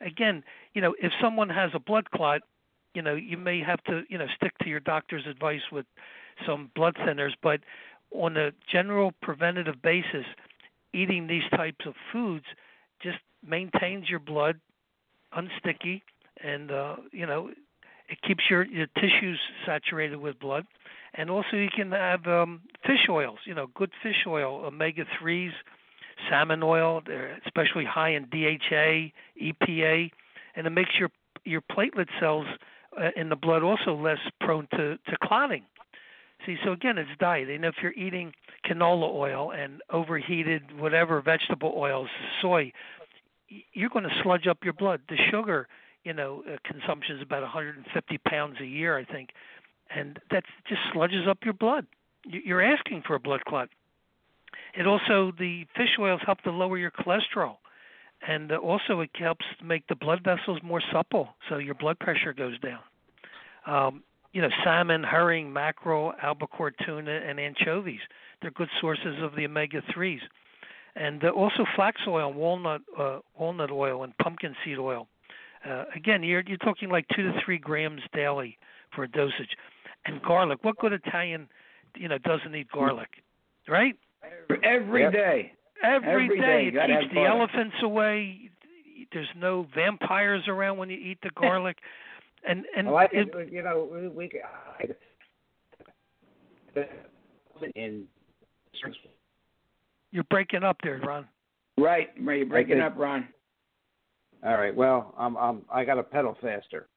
[0.00, 2.40] Again, you know, if someone has a blood clot,
[2.94, 5.84] you know, you may have to, you know, stick to your doctor's advice with
[6.46, 7.60] some blood thinners, but
[8.12, 10.24] on a general preventative basis,
[10.94, 12.46] eating these types of foods
[13.02, 14.60] just maintains your blood
[15.36, 16.02] unsticky
[16.42, 17.50] and uh, you know,
[18.10, 20.66] it keeps your your tissues saturated with blood.
[21.14, 25.52] And also you can have um fish oils, you know, good fish oil, omega 3s,
[26.28, 30.10] salmon oil, they're especially high in DHA, EPA,
[30.56, 31.10] and it makes your
[31.44, 32.46] your platelet cells
[33.00, 35.64] uh, in the blood also less prone to to clotting.
[36.46, 37.50] See, so again, it's diet.
[37.50, 38.32] And if you're eating
[38.66, 42.08] canola oil and overheated whatever vegetable oils,
[42.40, 42.72] soy,
[43.72, 45.02] you're going to sludge up your blood.
[45.08, 45.68] The sugar,
[46.04, 49.30] you know, uh, consumption is about 150 pounds a year, I think,
[49.94, 51.86] and that just sludges up your blood.
[52.24, 53.68] You- You're asking for a blood clot.
[54.74, 57.56] It also the fish oils help to lower your cholesterol,
[58.26, 62.32] and uh, also it helps make the blood vessels more supple, so your blood pressure
[62.32, 62.80] goes down.
[63.66, 68.00] Um, you know, salmon, herring, mackerel, albacore tuna, and anchovies.
[68.40, 70.20] They're good sources of the omega threes,
[70.94, 75.08] and uh, also flax oil, walnut uh, walnut oil, and pumpkin seed oil.
[75.68, 78.56] Uh, again, you're you're talking like two to three grams daily
[78.94, 79.56] for a dosage,
[80.06, 80.58] and garlic.
[80.62, 81.48] What good Italian,
[81.96, 83.08] you know, doesn't eat garlic,
[83.68, 83.96] right?
[84.62, 85.12] Every Yep.
[85.12, 85.52] day.
[85.82, 87.50] Every Every day day, it keeps the garlic.
[87.50, 88.50] elephants away.
[89.12, 91.78] There's no vampires around when you eat the garlic,
[92.46, 94.30] and and Well, I it, think you know we, we
[94.76, 94.84] I,
[97.74, 98.06] in
[100.12, 101.28] you're breaking up there, Ron.
[101.78, 102.10] Right.
[102.20, 102.38] Right.
[102.38, 103.28] You're breaking up, Ron.
[104.44, 104.74] All right.
[104.74, 106.88] Well, I'm I'm I got to pedal faster.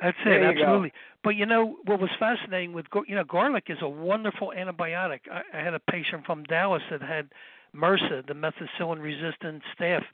[0.00, 0.48] That's it, you go.
[0.48, 0.92] absolutely.
[1.24, 5.20] But you know what was fascinating with you know garlic is a wonderful antibiotic.
[5.30, 7.28] I, I had a patient from Dallas that had
[7.74, 10.04] MRSA, the methicillin-resistant staph,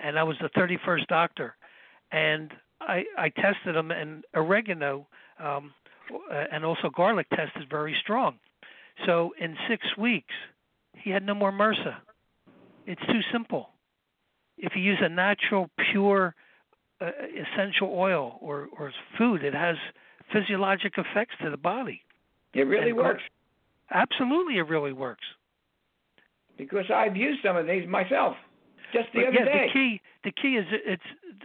[0.00, 1.56] and I was the 31st doctor,
[2.10, 5.06] and I I tested him, and oregano
[5.38, 5.72] um,
[6.52, 8.38] and also garlic tested very strong.
[9.06, 10.34] So in six weeks,
[10.94, 11.96] he had no more MRSA.
[12.86, 13.70] It's too simple.
[14.58, 16.34] If you use a natural, pure
[17.00, 19.76] uh, essential oil or or food, it has
[20.32, 22.02] physiologic effects to the body.
[22.54, 23.22] It really And works
[23.90, 25.24] Absolutely, it really works.
[26.56, 28.36] because I've used some of these myself
[28.92, 29.66] just the But other yeah, day.
[29.66, 31.40] the key the key is it- it's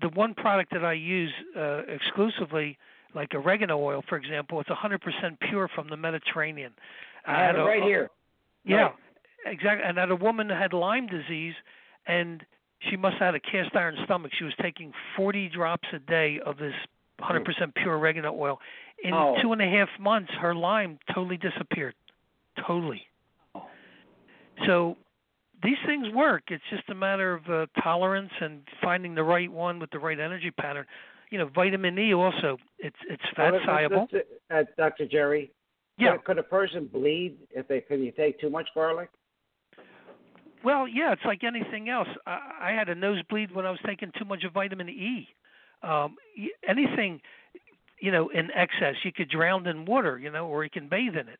[0.00, 2.78] the one product that I use uh, exclusively,
[3.14, 4.60] like oregano oil, for example.
[4.60, 6.72] It's 100% pure from the Mediterranean.
[7.26, 8.10] I have had it a- right here.
[8.64, 8.94] Yeah, Right.
[9.46, 9.84] exactly.
[9.84, 11.54] And I had a woman that had Lyme disease,
[12.08, 12.44] and
[12.90, 14.32] she must have had a cast iron stomach.
[14.36, 16.74] She was taking 40 drops a day of this
[17.20, 17.44] 100%
[17.74, 18.60] pure oregano oil.
[19.04, 19.36] In Oh.
[19.40, 21.94] two and a half months, her Lyme totally disappeared.
[22.66, 23.06] Totally.
[23.54, 23.66] Oh.
[24.66, 24.96] So
[25.62, 26.44] these things work.
[26.50, 30.18] It's just a matter of uh, tolerance and finding the right one with the right
[30.18, 30.86] energy pattern.
[31.30, 34.08] You know, vitamin E also it's it's fat Oh, soluble.
[34.50, 35.06] uh, Dr.
[35.06, 35.50] Jerry,
[35.98, 36.12] Yeah.
[36.16, 39.10] could, could a person bleed if they can you take too much garlic?
[40.64, 42.08] Well, yeah, it's like anything else.
[42.26, 45.28] I, I had a nosebleed when I was taking too much of vitamin E.
[45.82, 46.16] Um,
[46.68, 47.20] anything,
[48.00, 51.14] you know, in excess, you could drown in water, you know, or you can bathe
[51.14, 51.38] in it.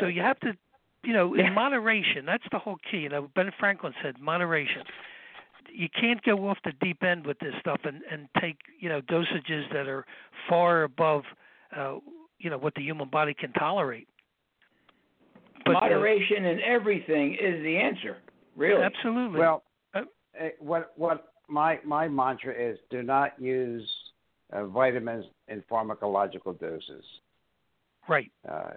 [0.00, 0.56] So you have to,
[1.04, 2.26] you know, in moderation.
[2.26, 2.98] That's the whole key.
[2.98, 4.82] You know, Ben Franklin said moderation.
[5.72, 9.00] You can't go off the deep end with this stuff and and take you know
[9.00, 10.04] dosages that are
[10.48, 11.22] far above,
[11.76, 11.98] uh,
[12.38, 14.08] you know, what the human body can tolerate.
[15.64, 18.16] But, Moderation in everything is the answer.
[18.56, 18.82] Really.
[18.82, 19.40] absolutely.
[19.40, 19.62] Well,
[19.94, 20.02] Uh,
[20.38, 23.88] eh, what what my my mantra is: do not use
[24.52, 27.04] uh, vitamins in pharmacological doses.
[28.08, 28.30] right.
[28.48, 28.70] Uh,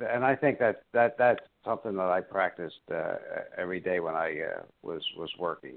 [0.00, 3.14] and I think that that that's something that I practiced uh,
[3.56, 5.74] every day when I uh, was was working.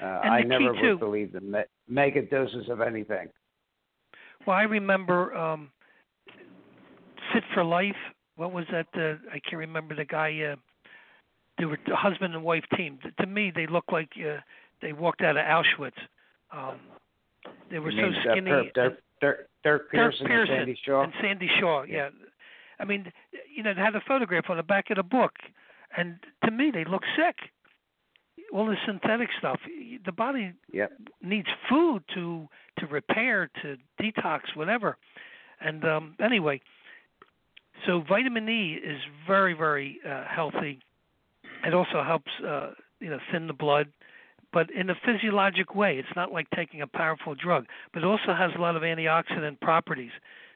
[0.00, 3.28] Uh, I never key, would believe in me- mega doses of anything.
[4.46, 5.70] Well, I remember um
[7.32, 7.96] Fit for Life.
[8.36, 8.86] What was that?
[8.94, 10.52] Uh, I can't remember the guy.
[10.52, 10.56] Uh,
[11.58, 12.98] they were the husband and wife team.
[13.20, 14.38] To me, they looked like uh,
[14.80, 15.92] they walked out of Auschwitz.
[16.52, 16.76] Um,
[17.70, 18.50] they were You so mean, uh, skinny.
[18.50, 21.02] Durk, Durk, Durk, Durk Pearson, Pearson and Sandy Shaw.
[21.02, 21.82] and Sandy Shaw.
[21.82, 22.08] Yeah.
[22.80, 23.12] I mean,
[23.54, 25.32] you know, they had a photograph on the back of the book,
[25.96, 27.36] and to me, they look sick.
[28.52, 29.60] All the synthetic stuff.
[30.04, 30.92] The body Yep.
[31.22, 32.48] needs food to
[32.80, 34.96] to repair, to detox, whatever.
[35.60, 36.60] And um anyway,
[37.86, 40.80] so vitamin E is very very uh, healthy.
[41.64, 43.88] It also helps uh you know thin the blood,
[44.52, 45.98] but in a physiologic way.
[45.98, 49.60] It's not like taking a powerful drug, but it also has a lot of antioxidant
[49.60, 50.12] properties.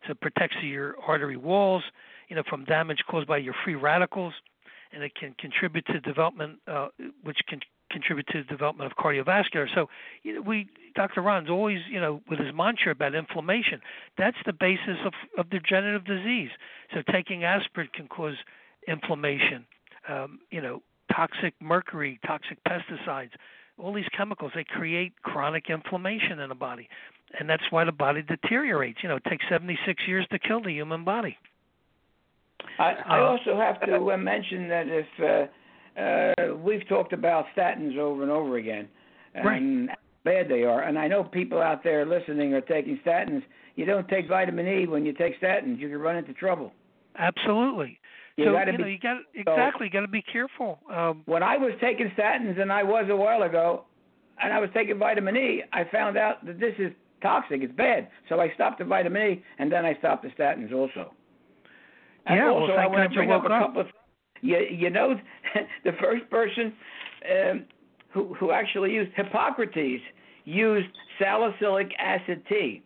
[0.06, 1.82] So it protects your artery walls,
[2.28, 4.34] you know, from damage caused by your free radicals,
[4.92, 6.88] and it can contribute to development, uh,
[7.22, 9.66] which can contribute to the development of cardiovascular.
[9.74, 9.88] So,
[10.22, 11.20] you know, we Dr.
[11.20, 13.80] Ron's always, you know, with his mantra about inflammation.
[14.16, 16.50] That's the basis of of degenerative disease.
[16.94, 18.36] So, taking aspirin can cause
[18.88, 19.66] inflammation.
[20.08, 20.82] Um, you know,
[21.14, 23.30] toxic mercury, toxic pesticides,
[23.78, 26.88] all these chemicals they create chronic inflammation in the body,
[27.38, 28.98] and that's why the body deteriorates.
[29.02, 31.36] You know, it takes 76 years to kill the human body.
[32.78, 35.46] I, I Uh, also have to uh, mention that if uh,
[35.98, 38.88] uh, we've talked about statins over and over again,
[39.34, 43.42] and how bad they are, and I know people out there listening are taking statins.
[43.76, 46.72] You don't take vitamin E when you take statins; you can run into trouble.
[47.18, 47.98] Absolutely.
[48.36, 50.78] You so gotta you be- know you got exactly got to be careful.
[50.92, 53.84] Um, When I was taking statins, and I was a while ago,
[54.42, 57.62] and I was taking vitamin E, I found out that this is toxic.
[57.62, 58.08] It's bad.
[58.28, 61.14] So I stopped the vitamin E, and then I stopped the statins also.
[62.26, 63.62] And Yeah, well, also, I want to bring up a up.
[63.68, 63.86] couple of.
[64.42, 65.14] You you know,
[65.84, 66.72] the first person
[67.30, 67.64] um,
[68.10, 70.02] who who actually used Hippocrates
[70.44, 72.82] used salicylic acid tea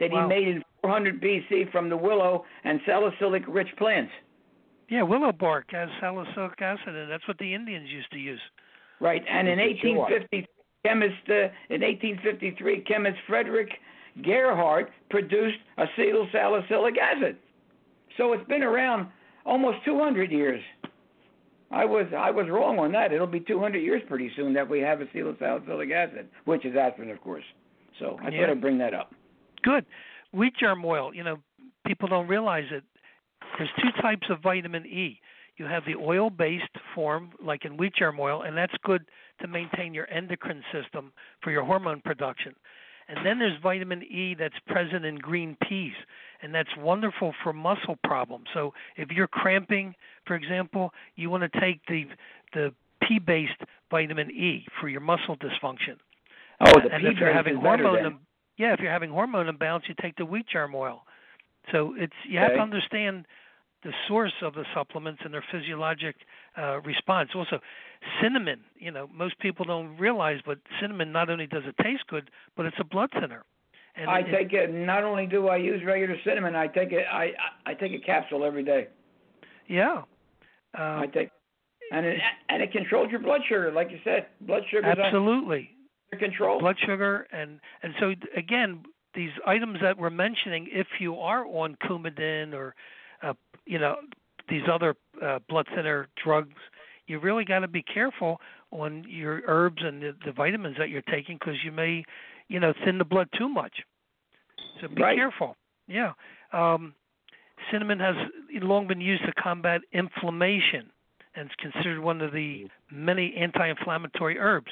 [0.00, 0.22] that Wow.
[0.22, 4.12] he made in 400 BC from the willow and salicylic rich plants.
[4.88, 8.40] yeah, willow bark has salicylic acid, and that's what the Indians used to use.
[9.00, 9.82] Right, and in Mr.
[9.82, 9.96] Shore.
[10.08, 10.46] 1850,
[10.86, 13.68] chemist uh, in 1853, chemist Frederick
[14.22, 17.36] Gerhardt produced acetyl salicylic acid.
[18.16, 19.08] So it's been around
[19.46, 20.60] almost 200 years.
[21.70, 23.12] I was I was wrong on that.
[23.12, 27.10] It'll be 200 years pretty soon that we have acetyl salicylic acid, which is aspirin,
[27.10, 27.44] of course.
[27.98, 28.42] So I Yeah.
[28.42, 29.12] thought I'd bring that up.
[29.62, 29.84] Good.
[30.32, 31.14] Wheat germ oil.
[31.14, 31.38] You know,
[31.84, 32.84] people don't realize it.
[33.58, 35.20] There's two types of vitamin E.
[35.56, 39.06] You have the oil-based form, like in wheat germ oil, and that's good
[39.40, 42.54] to maintain your endocrine system for your hormone production.
[43.08, 45.94] And then there's vitamin E that's present in green peas,
[46.42, 48.46] and that's wonderful for muscle problems.
[48.54, 49.94] So if you're cramping,
[50.26, 52.04] for example, you want to take the
[52.52, 52.72] the
[53.02, 55.96] pea-based vitamin E for your muscle dysfunction.
[56.60, 58.20] Oh, the and pea if you're having hormone, im-
[58.56, 61.02] yeah, if you're having hormone imbalance, you take the wheat germ oil.
[61.72, 63.26] So it's you have to understand
[63.82, 66.16] the source of the supplements and their physiologic
[66.58, 67.30] uh, response.
[67.34, 67.60] Also,
[68.20, 68.60] cinnamon.
[68.78, 72.66] You know, most people don't realize, but cinnamon not only does it taste good, but
[72.66, 73.44] it's a blood thinner.
[73.96, 74.72] And I it, take it.
[74.72, 77.06] Not only do I use regular cinnamon, I take it.
[77.10, 77.32] I
[77.66, 78.88] I I take a capsule every day.
[79.66, 80.02] yeah.
[80.78, 81.30] Uh, I take,
[81.90, 82.18] and it
[82.48, 84.26] and it controls your blood sugar, like you said.
[84.42, 85.70] Blood sugar absolutely.
[86.12, 86.60] under control.
[86.60, 88.82] blood sugar and and so again
[89.14, 92.74] these items that we're mentioning if you are on coumadin or
[93.22, 93.32] uh,
[93.64, 93.96] you know
[94.48, 96.54] these other uh, blood thinner drugs
[97.06, 98.40] you really got to be careful
[98.70, 102.04] on your herbs and the, the vitamins that you're taking because you may
[102.48, 103.82] you know thin the blood too much
[104.80, 105.16] so be Right.
[105.16, 105.56] careful
[105.88, 106.12] yeah
[106.52, 106.94] um
[107.70, 108.14] cinnamon has
[108.62, 110.90] long been used to combat inflammation
[111.36, 114.68] and it's considered one of the many anti-inflammatory herbs.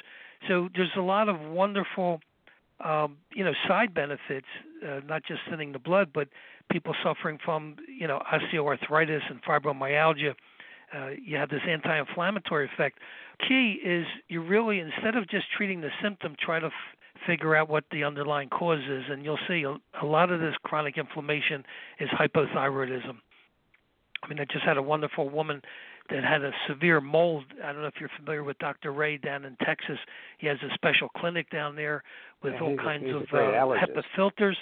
[0.47, 2.19] So there's a lot of wonderful,
[2.83, 4.47] um, you know, side benefits,
[4.85, 6.27] uh, not just thinning the blood, but
[6.71, 10.33] people suffering from, you know, osteoarthritis and fibromyalgia.
[10.95, 12.99] Uh, you have this anti-inflammatory effect.
[13.47, 16.69] Key is you really instead of just treating the symptom, try to
[17.25, 20.55] figure out what the underlying cause is, and you'll see a, a lot of this
[20.63, 21.63] chronic inflammation
[21.99, 23.17] is hypothyroidism.
[24.23, 25.61] I mean, I just had a wonderful woman
[26.09, 27.45] that had a severe mold.
[27.63, 28.91] I don't know if you're familiar with Dr.
[28.91, 29.97] Rea down in Texas.
[30.37, 32.03] He has a special clinic down there
[32.43, 34.57] with yeah, all kinds of uh, HEPA filters.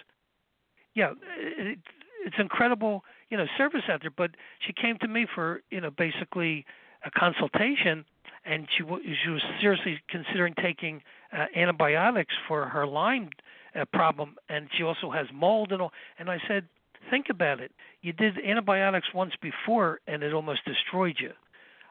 [0.95, 1.79] Yeah, it,
[2.25, 4.11] it's incredible, you know, service out there.
[4.15, 4.31] But
[4.65, 6.65] she came to me for, you know, basically
[7.05, 8.05] a consultation,
[8.45, 8.83] and she
[9.23, 11.01] she was seriously considering taking
[11.33, 13.29] uh, antibiotics for her Lyme
[13.75, 15.91] uh, problem, and she also has mold and all.
[16.19, 16.67] And I said,
[17.09, 17.71] think about it.
[18.01, 21.31] You did antibiotics once before, and it almost destroyed you.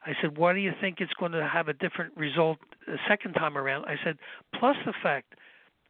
[0.04, 3.34] I said, why do you think it's going to have a different result the second
[3.34, 3.84] time around?
[3.84, 4.18] I said,
[4.58, 5.34] plus the fact,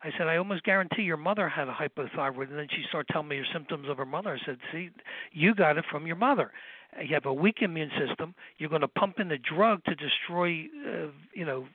[0.02, 2.50] I said, I almost guarantee your mother had a hypothyroid.
[2.50, 4.38] And then she started telling me your symptoms of her mother.
[4.40, 4.90] I said, see,
[5.32, 6.52] you got it from your mother.
[7.00, 8.34] You have a weak immune system.
[8.58, 11.66] You're going to pump in the drug to destroy, uh, you know,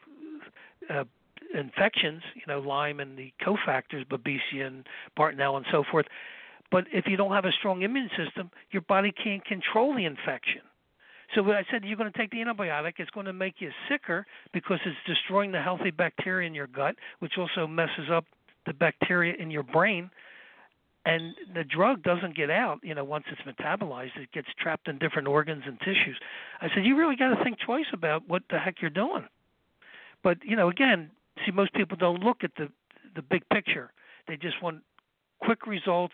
[0.90, 1.06] uh,
[1.54, 4.88] infections, you know, Lyme and the cofactors, Babesia and
[5.18, 6.06] Bartonella and so forth.
[6.72, 10.62] But if you don't have a strong immune system, your body can't control the infection.
[11.36, 13.70] So when I said you're going to take the antibiotic, it's going to make you
[13.90, 18.26] sicker because it's destroying the healthy bacteria in your gut, which also messes up
[18.66, 20.10] the bacteria in your brain.
[21.06, 24.98] And the drug doesn't get out, you know, once it's metabolized, it gets trapped in
[24.98, 26.20] different organs and tissues.
[26.60, 29.26] I said, you really got to think twice about what the heck you're doing.
[30.24, 31.12] But you know, again,
[31.48, 32.70] see, most people don't look at the
[33.16, 33.92] the big picture.
[34.28, 34.82] They just want
[35.42, 36.14] quick results,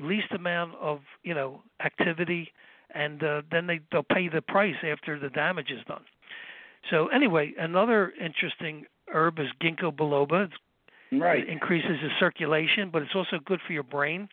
[0.00, 2.52] least amount of you know activity,
[2.94, 6.02] and uh, then they they'll pay the price after the damage is done.
[6.90, 10.50] So anyway, another interesting herb is ginkgo biloba.
[11.12, 11.40] right.
[11.40, 14.28] It increases the circulation, but it's also good for your brain.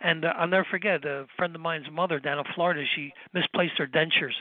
[0.00, 2.84] And uh, I'll never forget a friend of mine's mother down in Florida.
[2.94, 4.34] She misplaced her dentures.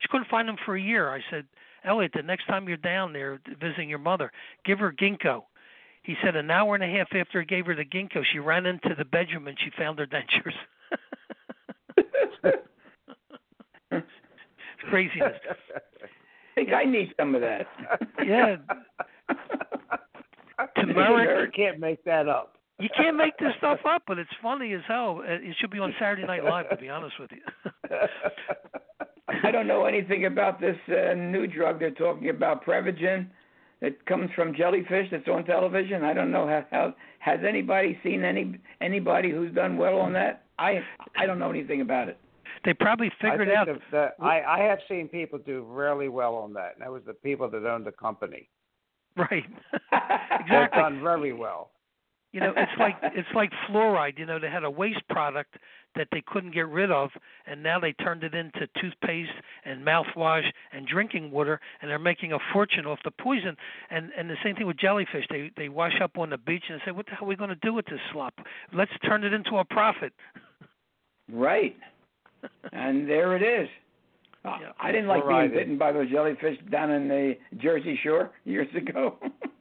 [0.00, 1.10] She couldn't find them for a year.
[1.10, 1.46] I said,
[1.84, 4.30] Elliot, the next time you're down there visiting your mother,
[4.64, 5.44] give her ginkgo.
[6.02, 8.66] He said an hour and a half after he gave her the ginkgo, she ran
[8.66, 10.54] into the bedroom and she found her dentures.
[14.88, 15.34] craziness.
[15.74, 15.80] I
[16.54, 17.66] think I need some of that.
[18.24, 18.56] Yeah.
[20.76, 21.52] Turmeric.
[21.56, 22.56] You can't make that up.
[22.78, 25.20] You can't make this stuff up, but it's funny as hell.
[25.20, 27.42] Uh, It should be on Saturday Night Live, to be honest with you.
[29.48, 33.28] I don't know anything about this uh, new drug they're talking about, Prevagen.
[33.80, 35.08] It comes from jellyfish.
[35.10, 36.04] That's on television.
[36.04, 40.44] I don't know how, how has anybody seen any anybody who's done well on that.
[40.58, 40.80] I
[41.16, 42.18] I don't know anything about it.
[42.64, 43.66] They probably figured I out.
[43.68, 46.72] think The, the, I, I have seen people do really well on that.
[46.74, 48.48] And that was the people that owned the company.
[49.16, 49.44] Right.
[49.92, 50.46] exactly.
[50.50, 51.70] They've done very well.
[52.32, 54.18] You know, it's like it's like fluoride.
[54.18, 55.56] You know, they had a waste product
[55.96, 57.10] that they couldn't get rid of,
[57.46, 59.30] and now they turned it into toothpaste
[59.64, 63.56] and mouthwash and drinking water, and they're making a fortune off the poison.
[63.90, 65.24] And and the same thing with jellyfish.
[65.30, 67.50] They they wash up on the beach and say, "What the hell are we going
[67.50, 68.34] to do with this slop?
[68.72, 70.12] Let's turn it into a profit."
[71.30, 71.76] Right.
[72.72, 73.68] and there it is.
[74.44, 74.70] Yeah.
[74.80, 78.68] I didn't like Fluoride being bitten by those jellyfish down in the Jersey Shore years
[78.74, 79.18] ago.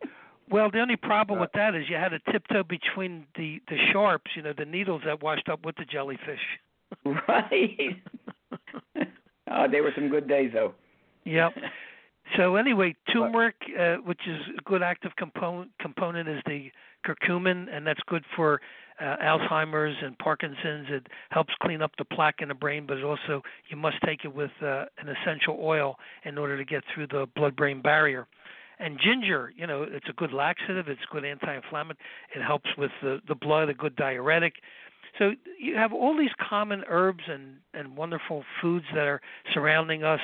[0.49, 4.31] Well, the only problem with that is you had to tiptoe between the the sharps,
[4.35, 6.39] you know, the needles that washed up with the jellyfish.
[7.05, 8.01] right.
[9.51, 10.73] oh, they were some good days though.
[11.25, 11.53] Yep.
[12.35, 16.71] So anyway, turmeric, uh, which is a good active component, component is the
[17.05, 18.59] curcumin, and that's good for
[18.99, 20.87] uh, Alzheimer's and Parkinson's.
[20.89, 24.25] It helps clean up the plaque in the brain, but it also you must take
[24.25, 28.27] it with uh, an essential oil in order to get through the blood-brain barrier.
[28.79, 30.87] And ginger, you know, it's a good laxative.
[30.87, 31.97] It's good anti-inflammatory.
[32.35, 34.53] It helps with the the blood, a good diuretic.
[35.17, 39.21] So you have all these common herbs and and wonderful foods that are
[39.53, 40.19] surrounding us.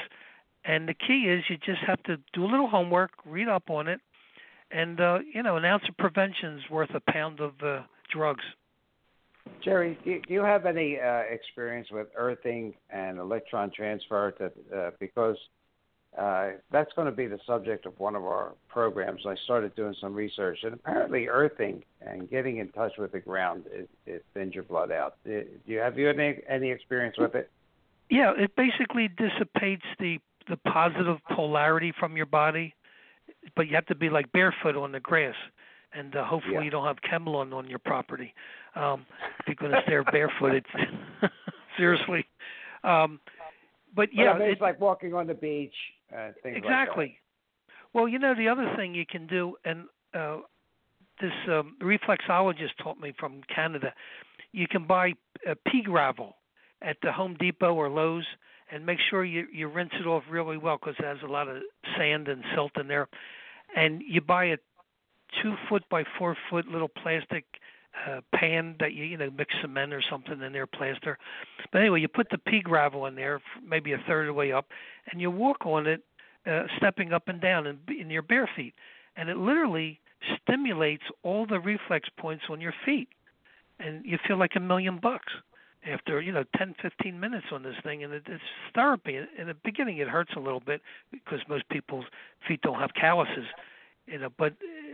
[0.66, 3.88] And the key is you just have to do a little homework, read up on
[3.88, 4.00] it,
[4.72, 7.82] and uh, you know an ounce of prevention is worth a pound of uh,
[8.12, 8.44] drugs.
[9.64, 14.32] Jerry, do you, do you have any uh, experience with earthing and electron transfer?
[14.32, 15.38] To, uh, because
[16.18, 19.22] uh, that's going to be the subject of one of our programs.
[19.28, 23.64] I started doing some research, and apparently, earthing and getting in touch with the ground
[23.72, 25.16] it, it thins your blood out.
[25.26, 27.50] Do you have you any any experience with it?
[28.10, 32.76] Yeah, it basically dissipates the the positive polarity from your body,
[33.56, 35.36] but you have to be like barefoot on the grass,
[35.94, 36.62] and uh, hopefully Yeah.
[36.62, 38.36] you don't have ChemLawn on your property.
[38.76, 39.06] Um,
[39.40, 41.32] if you're going to stare barefoot, it's
[41.78, 42.26] seriously.
[42.84, 43.20] Um,
[43.96, 45.76] but yeah, but it's it, like walking on the beach.
[46.16, 47.06] Uh, things exactly.
[47.06, 47.20] Like
[47.94, 50.38] well, you know the other thing you can do, and uh,
[51.22, 53.94] this um, reflexologist taught me from Canada.
[54.52, 55.14] You can buy
[55.48, 56.38] uh, pea gravel
[56.82, 58.26] at the Home Depot or Lowe's,
[58.72, 61.48] and make sure you you rinse it off really well because it has a lot
[61.48, 61.62] of
[61.98, 63.08] sand and silt in there.
[63.76, 64.58] And you buy a
[65.42, 67.46] two foot by four foot little plastic
[68.08, 71.18] uh, pan that you you know mix cement or something in there, plaster.
[71.72, 74.52] But anyway, you put the pea gravel in there, maybe a third of the way
[74.52, 74.68] up,
[75.12, 76.04] and you walk on it,
[76.46, 78.74] uh, stepping up and down in, in your bare feet,
[79.16, 80.00] and it literally
[80.42, 83.10] stimulates all the reflex points on your feet,
[83.80, 85.34] and you feel like a million bucks
[85.86, 88.04] after you know 10 15 minutes on this thing.
[88.04, 89.18] And it, it's therapy.
[89.38, 90.82] In the beginning it hurts a little bit
[91.12, 92.06] because most people's
[92.48, 93.46] feet don't have calluses
[94.08, 94.30] you know.
[94.38, 94.54] But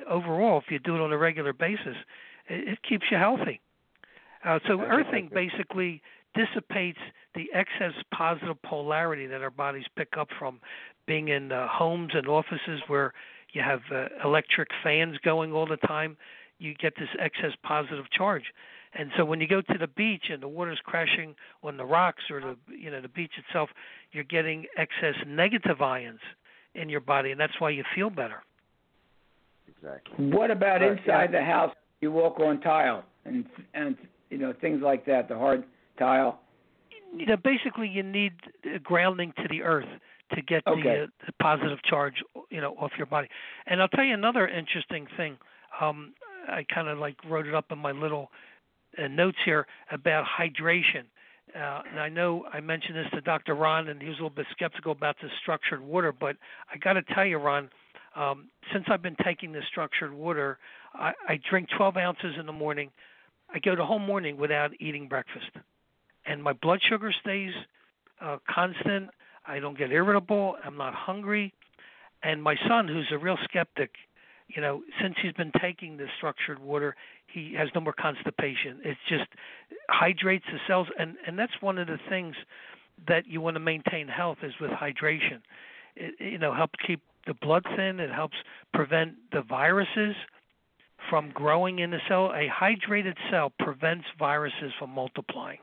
[0.10, 1.96] overall if you do it on a regular basis
[2.50, 3.60] it, it keeps you healthy
[4.46, 6.02] uh, so earthing basically
[6.36, 7.00] dissipates
[7.36, 10.60] the excess positive polarity that our bodies pick up from
[11.08, 13.14] being in uh, homes and offices where
[13.54, 16.16] you have uh, electric fans going all the time
[16.60, 18.44] you get this excess positive charge
[18.94, 22.24] and so when you go to the beach and the water's crashing on the rocks
[22.32, 23.70] or the you know the beach itself,
[24.12, 26.20] you're getting excess negative ions
[26.74, 28.42] in your body, and that's why you feel better.
[29.68, 30.26] Exactly.
[30.32, 31.40] What about Uh, inside yeah.
[31.40, 31.76] the house?
[32.02, 33.98] You walk on tile and and
[34.30, 35.64] you know things like that, the hard
[35.98, 36.40] tile.
[37.16, 38.34] You know, basically, you need
[38.84, 39.88] grounding to the earth
[40.34, 40.82] to get Okay.
[40.82, 43.28] the, uh, the positive charge, you know, off your body.
[43.66, 45.38] And I'll tell you another interesting thing.
[45.82, 46.14] Um,
[46.48, 48.30] I kind of like wrote it up in my little
[48.98, 51.06] uh, notes here about hydration.
[51.56, 53.56] Uh, and I know I mentioned this to Dr.
[53.56, 56.12] Ron, and he was a little bit skeptical about the structured water.
[56.12, 56.38] But
[56.72, 57.70] I got to tell you, Ron,
[58.16, 60.60] um, since I've been taking the structured water,
[60.94, 62.92] I, I drink 12 ounces in the morning.
[63.54, 65.50] I go the whole morning without eating breakfast,
[66.26, 67.52] and my blood sugar stays
[68.22, 69.10] uh, constant.
[69.48, 70.56] I don't get irritable.
[70.64, 71.54] I'm not hungry.
[72.22, 73.92] And my son, who's a real skeptic,
[74.48, 76.96] you know, since he's been taking the structured water,
[77.28, 78.80] he has no more constipation.
[78.84, 79.30] It just
[79.90, 82.36] hydrates the cells, and and that's one of the things
[83.08, 85.42] that you want to maintain health is with hydration.
[85.96, 88.00] It you know helps keep the blood thin.
[88.00, 88.38] It helps
[88.74, 90.16] prevent the viruses
[91.10, 92.28] from growing in the cell.
[92.28, 95.60] A hydrated cell prevents viruses from multiplying.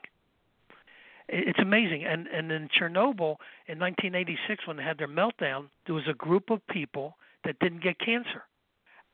[1.28, 2.04] It's amazing.
[2.04, 6.50] And and in Chernobyl in 1986, when they had their meltdown, there was a group
[6.50, 8.44] of people that didn't get cancer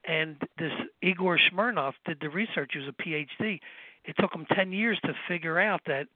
[0.04, 2.70] and this Igor Smirnov did the research.
[2.72, 3.60] He was a PhD.
[4.04, 6.08] It took him 10 years to figure out that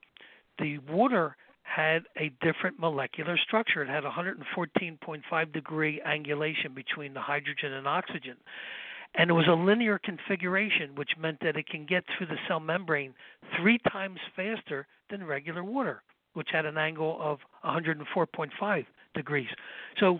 [0.59, 3.81] the water had a different molecular structure.
[3.81, 8.35] It had 114.5 degree angulation between the hydrogen and oxygen.
[9.15, 12.59] And it was a linear configuration, which meant that it can get through the cell
[12.59, 13.13] membrane
[13.59, 16.03] three times faster than regular water,
[16.33, 18.85] which had an angle of 104.5
[19.15, 19.47] degrees.
[19.99, 20.19] So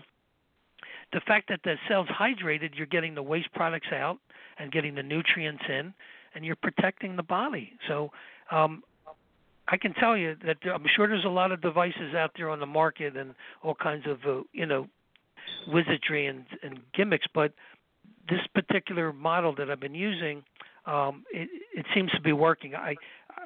[1.12, 4.18] the fact that the cell's hydrated, you're getting the waste products out
[4.58, 5.94] and getting the nutrients in,
[6.34, 7.72] and you're protecting the body.
[7.88, 8.10] So
[8.50, 8.82] um,
[9.68, 12.50] I can tell you that there, I'm sure there's a lot of devices out there
[12.50, 14.88] on the market and all kinds of uh, you know
[15.66, 17.52] wizardry and, and gimmicks, but
[18.28, 20.42] this particular model that I've been using,
[20.86, 22.74] um, it, it seems to be working.
[22.74, 22.94] I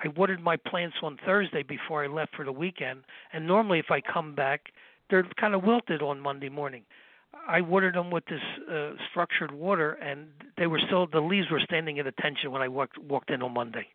[0.04, 3.00] I watered my plants on Thursday before I left for the weekend,
[3.32, 4.72] and normally if I come back,
[5.10, 6.82] they're kind of wilted on Monday morning.
[7.46, 11.60] I watered them with this uh, structured water, and they were still the leaves were
[11.60, 13.86] standing at attention when I walked walked in on Monday.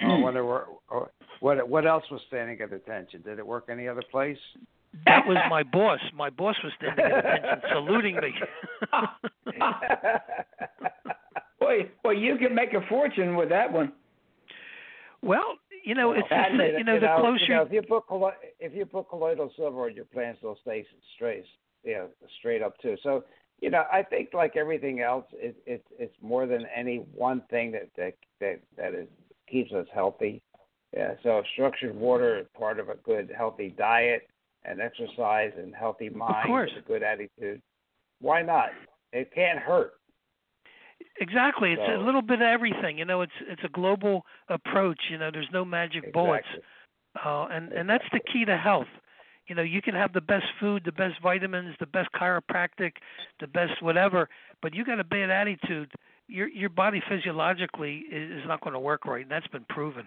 [0.00, 0.64] I wonder where,
[1.40, 3.22] what what else was standing at attention.
[3.22, 4.38] Did it work any other place?
[5.04, 6.00] That was my boss.
[6.14, 8.32] My boss was standing at attention, saluting me.
[11.60, 13.92] Boy, well, you can make a fortune with that one.
[15.22, 17.44] well, you know, it's just, you know the closer.
[17.44, 20.58] you know, if you put collo- if you put colloidal silver on your plants, they'll
[20.62, 20.84] stay
[21.14, 21.44] straight,
[21.84, 22.96] you know, straight up too.
[23.02, 23.24] So
[23.60, 27.72] you know, I think like everything else, it, it it's more than any one thing
[27.72, 29.08] that that that that is
[29.48, 30.42] keeps us healthy.
[30.94, 31.14] Yeah.
[31.22, 34.28] So structured water is part of a good healthy diet
[34.66, 36.70] and exercise and healthy mind course.
[36.74, 37.62] with a good attitude.
[38.20, 38.70] Why not?
[39.12, 39.92] It can't hurt.
[41.20, 41.72] Exactly.
[41.72, 42.98] It's a little bit of everything.
[42.98, 44.98] You know, it's it's a global approach.
[45.10, 46.46] You know, there's no magic bullets.
[46.48, 46.62] Exactly.
[47.24, 48.88] Uh, and and that's the key to health.
[49.46, 52.92] You know, you can have the best food, the best vitamins, the best chiropractic,
[53.40, 54.28] the best whatever,
[54.60, 55.92] but you got a bad attitude.
[56.28, 60.06] Your your body physiologically is, is not going to work right, and that's been proven.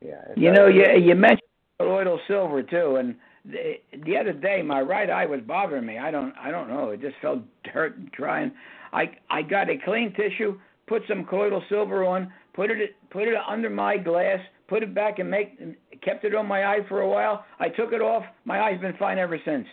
[0.00, 0.20] Yeah.
[0.36, 1.48] You know, you you mentioned
[1.78, 3.14] colloidal silver too, and
[3.44, 3.74] the,
[4.04, 5.98] the other day my right eye was bothering me.
[5.98, 6.90] I don't I don't know.
[6.90, 7.40] It just felt
[7.72, 8.52] hurt and drying.
[8.92, 13.34] I I got a clean tissue, put some colloidal silver on, put it put it
[13.46, 14.38] under my glass,
[14.68, 15.58] put it back and make
[16.02, 17.44] kept it on my eye for a while.
[17.58, 18.24] I took it off.
[18.44, 19.66] My eye's been fine ever since.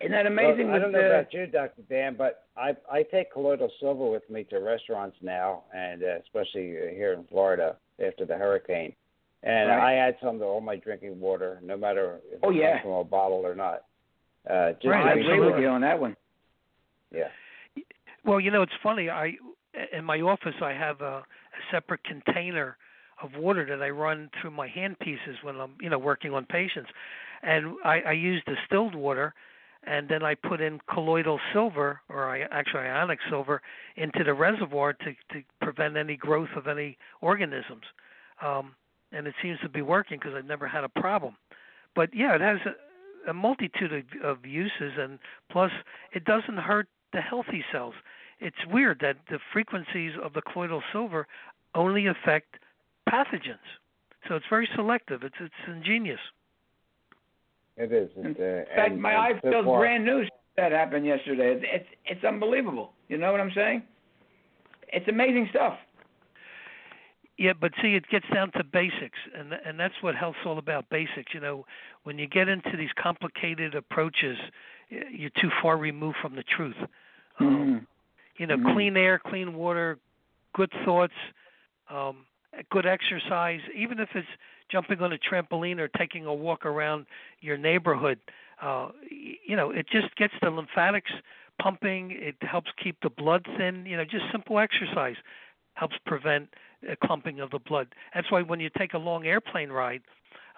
[0.00, 0.66] Isn't that amazing?
[0.66, 4.28] Well, I don't know about you, Doctor Dan, but I I take colloidal silver with
[4.28, 8.94] me to restaurants now, and uh, especially here in Florida after the hurricane.
[9.42, 9.78] And Right.
[9.78, 12.70] I add some to all my drinking water, no matter if Oh, it yeah.
[12.72, 13.84] comes from a bottle or not.
[14.48, 15.52] Uh, just Right, I agree sure.
[15.52, 16.16] with you on that one.
[17.10, 17.28] Yeah.
[18.24, 19.08] Well, you know, it's funny.
[19.08, 19.34] I
[19.92, 21.24] in my office I have a, a
[21.70, 22.76] separate container
[23.22, 26.44] of water that I run through my hand pieces when I'm, you know, working on
[26.44, 26.90] patients,
[27.42, 29.34] and I, I use distilled water,
[29.84, 33.62] and then I put in colloidal silver, or I actually ionic silver,
[33.96, 37.84] into the reservoir to to prevent any growth of any organisms,
[38.42, 38.74] um,
[39.12, 41.36] and it seems to be working because I've never had a problem.
[41.94, 45.18] But yeah, it has a, a multitude of, of uses, and
[45.50, 45.70] plus
[46.12, 47.94] it doesn't hurt the healthy cells.
[48.40, 51.26] It's weird that the frequencies of the colloidal silver
[51.74, 52.56] only affect
[53.08, 53.64] pathogens.
[54.28, 55.22] So it's very selective.
[55.22, 56.20] It's it's ingenious.
[57.76, 58.10] It is.
[58.16, 60.24] In It, uh, fact, and, my and eye so feels far- brand new.
[60.56, 61.52] That happened yesterday.
[61.54, 62.92] It's, it's it's unbelievable.
[63.08, 63.82] You know what I'm saying?
[64.88, 65.78] It's amazing stuff.
[67.38, 70.88] Yeah, but see, it gets down to basics, and and that's what health's all about.
[70.88, 71.34] Basics.
[71.34, 71.66] You know,
[72.04, 74.38] when you get into these complicated approaches,
[74.88, 76.76] you're too far removed from the truth.
[77.38, 77.86] Um, Mhm.
[78.38, 78.72] you know, Mhm.
[78.72, 79.98] clean air, clean water,
[80.54, 81.14] good thoughts,
[81.90, 82.26] um,
[82.70, 84.28] good exercise, even if it's
[84.70, 87.06] jumping on a trampoline or taking a walk around
[87.40, 88.18] your neighborhood.
[88.60, 91.12] Uh, you know, it just gets the lymphatics
[91.58, 92.12] pumping.
[92.12, 93.84] It helps keep the blood thin.
[93.84, 95.16] You know, just simple exercise
[95.76, 96.48] helps prevent
[97.04, 97.88] clumping of the blood.
[98.14, 100.02] That's why when you take a long airplane ride,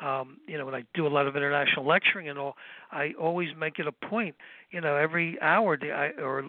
[0.00, 2.54] um, you know, when I do a lot of international lecturing and all,
[2.92, 4.34] I always make it a point.
[4.70, 6.44] You know, every hour the, I, or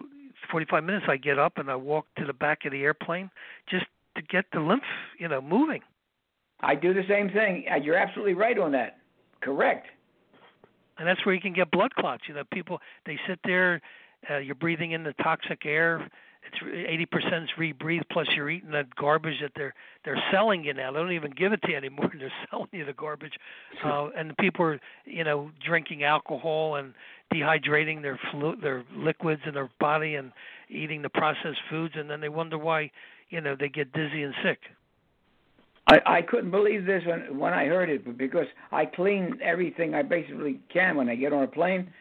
[0.50, 3.30] 45 minutes, I get up and I walk to the back of the airplane
[3.68, 4.82] just to get the lymph,
[5.18, 5.80] you know, moving.
[6.60, 7.64] I do the same thing.
[7.72, 8.98] Uh, You're absolutely right on that.
[9.40, 9.86] Correct.
[10.98, 12.24] and that's where you can get blood clots.
[12.28, 13.80] You know, people they sit there,
[14.30, 16.08] uh, you're breathing in the toxic air.
[16.46, 19.74] It's eighty percent is rebreathed, plus you're eating that garbage that they're
[20.04, 20.92] they're selling you now.
[20.92, 22.10] They don't even give it to you anymore.
[22.18, 23.34] They're selling you the garbage,
[23.84, 26.94] uh, and the people are you know drinking alcohol and
[27.32, 30.32] dehydrating their flu- their liquids in their body and
[30.68, 32.90] eating the processed foods, and then they wonder why
[33.28, 34.58] you know they get dizzy and sick.
[35.86, 39.94] I, I couldn't believe this when when I heard it, but because I clean everything
[39.94, 41.92] I basically can when I get on a plane,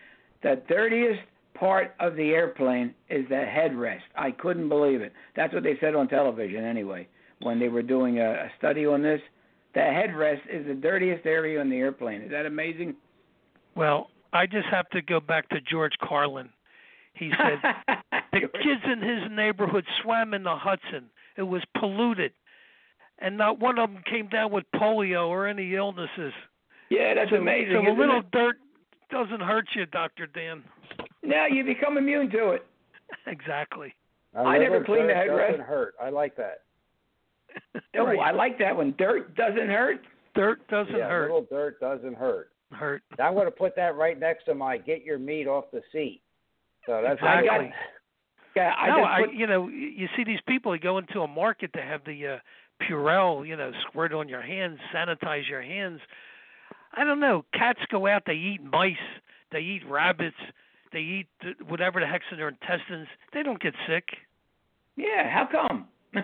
[0.44, 1.22] the dirtiest
[1.60, 4.02] part of the airplane is the headrest.
[4.16, 5.14] I couldn't believe it.
[5.36, 7.08] That's what they said on television anyway
[7.42, 9.22] when they were doing a, a study on this.
[9.74, 12.22] The headrest is the dirtiest area on the airplane.
[12.22, 12.96] Is that amazing?
[13.76, 16.50] Well, I just have to go back to George Carlin.
[17.14, 17.76] He said
[18.32, 21.10] The kids in his neighborhood swam in the Hudson.
[21.36, 22.32] It was polluted,
[23.20, 26.34] and not one of them came down with polio or any illnesses.
[26.90, 27.84] yeah, that's so, amazing.
[27.86, 28.32] So a little it?
[28.32, 28.58] dirt
[29.10, 30.64] doesn't hurt you, Doctor Dan.
[31.24, 32.66] Now you become immune to it.
[33.28, 33.94] exactly.
[34.36, 35.50] I never little cleaned the dirt headrest.
[35.52, 35.96] Doesn't hurt.
[36.02, 36.62] I like that.
[37.98, 38.20] Oh, Right.
[38.20, 38.94] I like that one.
[39.00, 40.02] Dirt doesn't hurt.
[40.36, 41.24] Dirt doesn't yeah, hurt.
[41.32, 42.52] little dirt doesn't hurt.
[42.72, 43.02] Hurt.
[43.20, 46.22] I'm going to put that right next to my "Get your meat off the seat."
[46.86, 47.74] So that's I got- Exactly.
[48.56, 50.76] Yeah, I no, just I put, you know you see these people.
[50.76, 52.38] You go into a market to have the uh,
[52.84, 56.00] Purell, you know, squirt on your hands, sanitize your hands.
[56.96, 57.44] I don't know.
[57.54, 58.24] Cats go out.
[58.26, 58.96] They eat mice.
[59.52, 60.36] They eat rabbits.
[60.92, 61.28] They eat
[61.68, 63.08] whatever the heck's in their intestines.
[63.34, 64.06] They don't get sick
[65.00, 65.30] yeah.
[65.30, 65.88] How come?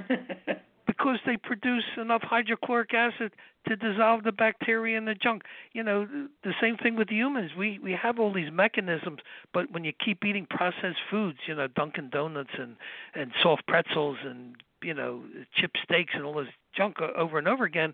[0.87, 3.31] because they produce enough hydrochloric acid
[3.67, 5.43] to dissolve the bacteria and the junk.
[5.73, 6.07] You know,
[6.43, 7.51] the same thing with humans.
[7.57, 9.19] We we have all these mechanisms,
[9.53, 12.75] but when you keep eating processed foods, you know, Dunkin' Donuts and
[13.13, 15.23] and soft pretzels and you know,
[15.55, 17.93] chip steaks and all this junk over and over again,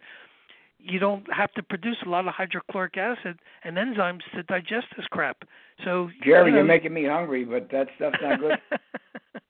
[0.80, 5.06] you don't have to produce a lot of hydrochloric acid and enzymes to digest this
[5.06, 5.44] crap.
[5.84, 8.58] So Jerry, you know, you're making me hungry, but that stuff's not good.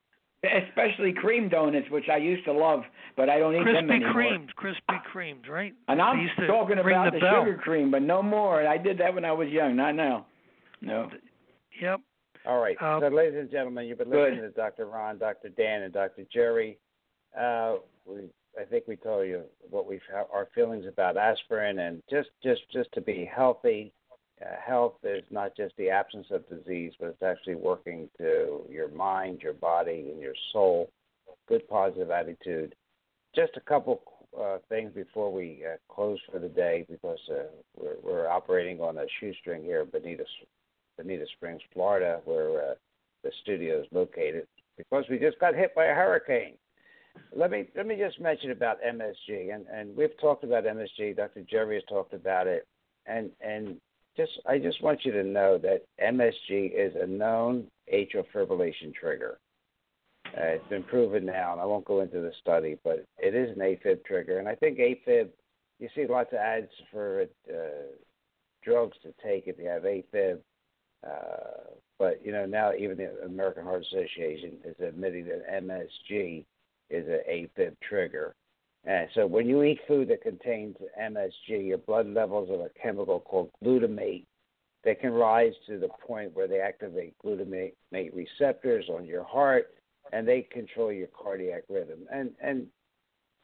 [0.43, 2.82] Especially cream donuts, which I used to love,
[3.15, 4.13] but I don't eat them Krispy anymore.
[4.13, 5.73] Kremes, Krispy Kremes, right?
[5.88, 8.65] And They I'm used talking ring about the the, sugar cream, but no more.
[8.67, 10.25] I did that when I was young, not now.
[10.82, 11.09] No.
[11.79, 12.01] Yep.
[12.45, 12.75] All right.
[12.82, 14.34] Uh, so, ladies and gentlemen, you've been Good.
[14.34, 14.88] listening to Dr.
[14.88, 15.49] Ron, Dr.
[15.49, 16.25] Dan, and Dr.
[16.34, 16.79] Jerry.
[17.39, 17.75] Uh,
[18.05, 18.21] we,
[18.59, 22.91] I think we told you what we our feelings about aspirin, and just just just
[22.93, 23.93] to be healthy.
[24.41, 28.89] Uh, health is not just the absence of disease, but it's actually working to your
[28.89, 30.89] mind, your body, and your soul.
[31.47, 32.73] Good positive attitude.
[33.35, 34.01] Just a couple
[34.39, 37.43] uh, things before we uh, close for the day, because uh,
[37.77, 40.23] we're, we're operating on a shoestring here, Benita
[40.97, 42.73] Bonita Springs, Florida, where uh,
[43.23, 46.55] the studio is located, because we just got hit by a hurricane.
[47.35, 51.15] let me let me just mention about MSG, and and we've talked about MSG.
[51.15, 51.43] Dr.
[51.49, 52.65] Jerry has talked about it,
[53.05, 53.77] and and
[54.18, 59.39] just I just want you to know that MSG is a known atrial fibrillation trigger.
[60.28, 63.49] Uh, it's been proven now, and I won't go into the study, but it is
[63.55, 65.30] an AFib trigger, and I think AFib.
[65.80, 67.95] You see lots of ads for uh,
[68.64, 70.39] drugs to take if you have AFib.
[71.05, 76.45] Uh, but you know now even the American Heart Association is admitting that MSG
[76.89, 78.36] is an AFib trigger.
[78.86, 83.19] And so when you eat food that contains MSG, your blood levels of a chemical
[83.19, 84.25] called glutamate
[84.84, 89.67] they can rise to the point where they activate glutamate receptors on your heart
[90.11, 91.99] and they control your cardiac rhythm.
[92.11, 92.67] And and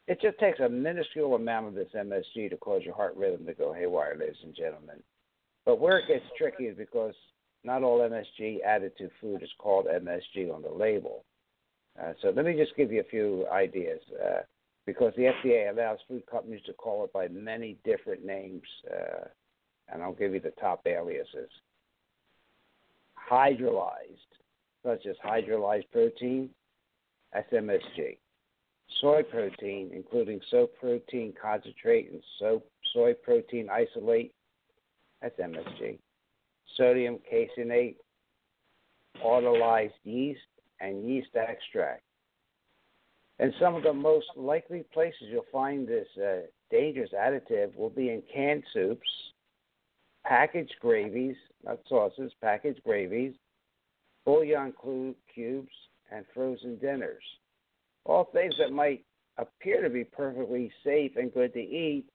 [0.07, 3.53] it just takes a minuscule amount of this MSG to cause your heart rhythm to
[3.53, 5.03] go haywire, ladies and gentlemen.
[5.65, 7.13] But where it gets tricky is because
[7.63, 11.25] not all MSG added to food is called MSG on the label.
[12.01, 13.99] Uh, so let me just give you a few ideas.
[14.23, 14.39] Uh,
[14.88, 19.25] because the FDA allows food companies to call it by many different names, uh,
[19.91, 21.49] and I'll give you the top aliases.
[23.29, 24.31] Hydrolyzed,
[24.83, 26.49] such as hydrolyzed protein,
[27.35, 28.17] SMSG.
[29.01, 32.21] Soy protein, including soy protein concentrate and
[32.93, 34.33] soy protein isolate,
[35.21, 35.99] that's MSG.
[36.77, 37.95] Sodium caseinate,
[39.21, 40.39] autolyzed yeast,
[40.79, 42.03] and yeast extract.
[43.39, 48.09] And some of the most likely places you'll find this uh, dangerous additive will be
[48.09, 49.07] in canned soups,
[50.25, 53.33] packaged gravies, not sauces, packaged gravies,
[54.25, 54.73] bouillon
[55.33, 55.71] cubes,
[56.11, 57.23] and frozen dinners.
[58.05, 59.03] All things that might
[59.38, 62.05] appear to be perfectly safe and good to eat.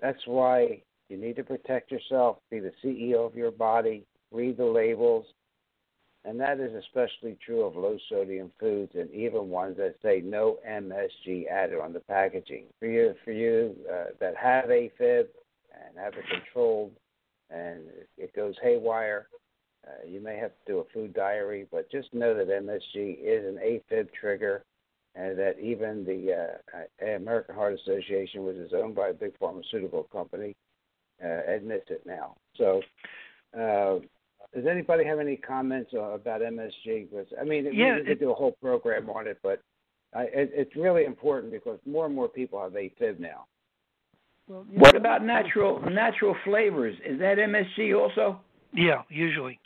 [0.00, 4.64] That's why you need to protect yourself, be the CEO of your body, read the
[4.64, 5.24] labels,
[6.24, 10.58] and that is especially true of low sodium foods and even ones that say no
[10.68, 12.64] MSG added on the packaging.
[12.80, 15.26] For you, for you uh, that have AFib
[15.72, 16.92] and have it controlled,
[17.50, 17.80] and
[18.16, 19.28] it goes haywire,
[19.86, 21.66] uh, you may have to do a food diary.
[21.70, 24.64] But just know that MSG is an AFib trigger,
[25.14, 30.02] and that even the uh, American Heart Association, which is owned by a big pharmaceutical
[30.04, 30.56] company,
[31.24, 32.36] uh, admits it now.
[32.56, 32.82] So.
[34.54, 37.10] Does anybody have any comments about MSG?
[37.10, 39.60] Because I mean, yeah, we could do a whole program on it, but
[40.14, 43.46] I, it, it's really important because more and more people have AFib now.
[44.48, 46.96] Well, what about natural natural flavors?
[47.06, 48.40] Is that MSG also?
[48.72, 49.60] Yeah, usually.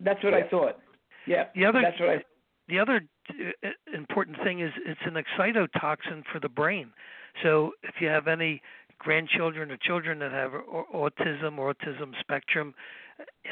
[0.00, 0.40] That's what yeah.
[0.40, 0.78] I thought.
[1.26, 2.24] Yeah, the other, that's what I.
[2.68, 6.90] The other uh, important thing is it's an excitotoxin for the brain.
[7.42, 8.62] So if you have any
[8.98, 10.52] grandchildren or children that have
[10.92, 12.74] autism, or autism spectrum,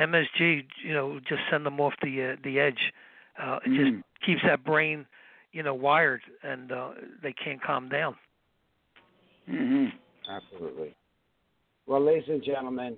[0.01, 2.93] MSG, you know, just send them off the uh, the edge.
[3.41, 3.77] Uh, it mm.
[3.77, 5.07] just keeps that brain,
[5.53, 6.91] you know, wired, and uh,
[7.23, 8.17] they can't calm down.
[9.49, 9.87] Mm-hmm.
[10.31, 10.95] Absolutely.
[11.87, 12.97] Well, ladies and gentlemen,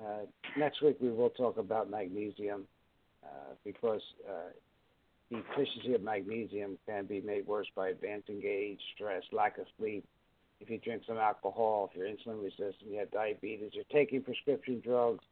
[0.00, 0.26] uh,
[0.56, 2.66] next week we will talk about magnesium
[3.22, 4.50] uh, because uh,
[5.30, 10.04] the deficiency of magnesium can be made worse by advancing age, stress, lack of sleep.
[10.60, 14.80] If you drink some alcohol, if you're insulin resistant, you have diabetes, you're taking prescription
[14.84, 15.24] drugs,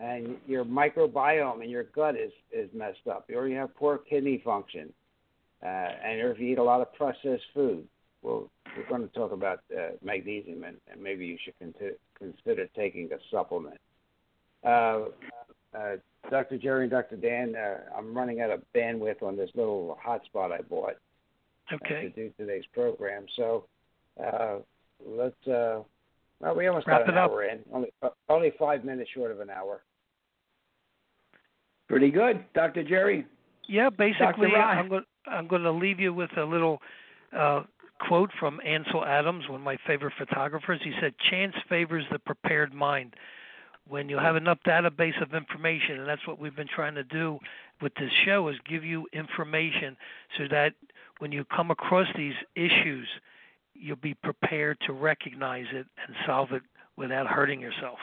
[0.00, 4.40] and your microbiome in your gut is is messed up, or you have poor kidney
[4.44, 4.92] function,
[5.62, 7.86] uh, and or if you eat a lot of processed food.
[8.22, 12.66] Well, we're going to talk about uh, magnesium, and, and maybe you should consider, consider
[12.76, 13.78] taking a supplement.
[14.62, 15.04] Uh,
[15.74, 15.96] uh,
[16.30, 16.58] Dr.
[16.58, 17.16] Jerry and Dr.
[17.16, 20.96] Dan, uh, I'm running out of bandwidth on this little hotspot I bought
[21.72, 21.96] okay.
[21.96, 23.24] uh, to do today's program.
[23.36, 23.64] So
[24.22, 24.58] uh,
[25.04, 25.46] let's.
[25.46, 25.82] Uh,
[26.40, 27.52] well, we almost Wrap got an hour up.
[27.52, 27.58] in.
[27.72, 29.82] Only uh, only five minutes short of an hour.
[31.90, 32.84] Pretty good, Dr.
[32.84, 33.26] Jerry.
[33.68, 36.80] Yeah, basically, I'm going, I'm going to leave you with a little
[37.36, 37.64] uh,
[37.98, 40.80] quote from Ansel Adams, one of my favorite photographers.
[40.84, 43.16] He said, "Chance favors the prepared mind."
[43.88, 47.40] When you have enough database of information, and that's what we've been trying to do
[47.82, 49.96] with this show, is give you information
[50.38, 50.74] so that
[51.18, 53.08] when you come across these issues,
[53.74, 56.62] you'll be prepared to recognize it and solve it
[56.96, 57.98] without hurting yourself.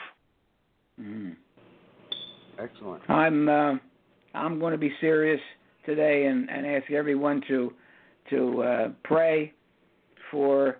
[1.00, 1.36] Mm.
[2.58, 3.02] Excellent.
[3.08, 3.74] I'm uh,
[4.34, 5.40] I'm going to be serious
[5.86, 7.72] today and, and ask everyone to
[8.30, 9.52] to uh, pray
[10.30, 10.78] for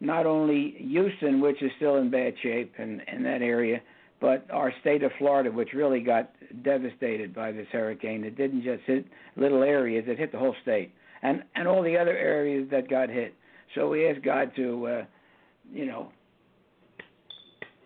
[0.00, 3.80] not only Houston, which is still in bad shape in, in that area,
[4.20, 6.30] but our state of Florida, which really got
[6.62, 8.24] devastated by this hurricane.
[8.24, 9.06] It didn't just hit
[9.36, 13.10] little areas; it hit the whole state, and and all the other areas that got
[13.10, 13.34] hit.
[13.74, 15.04] So we ask God to, uh,
[15.70, 16.10] you know,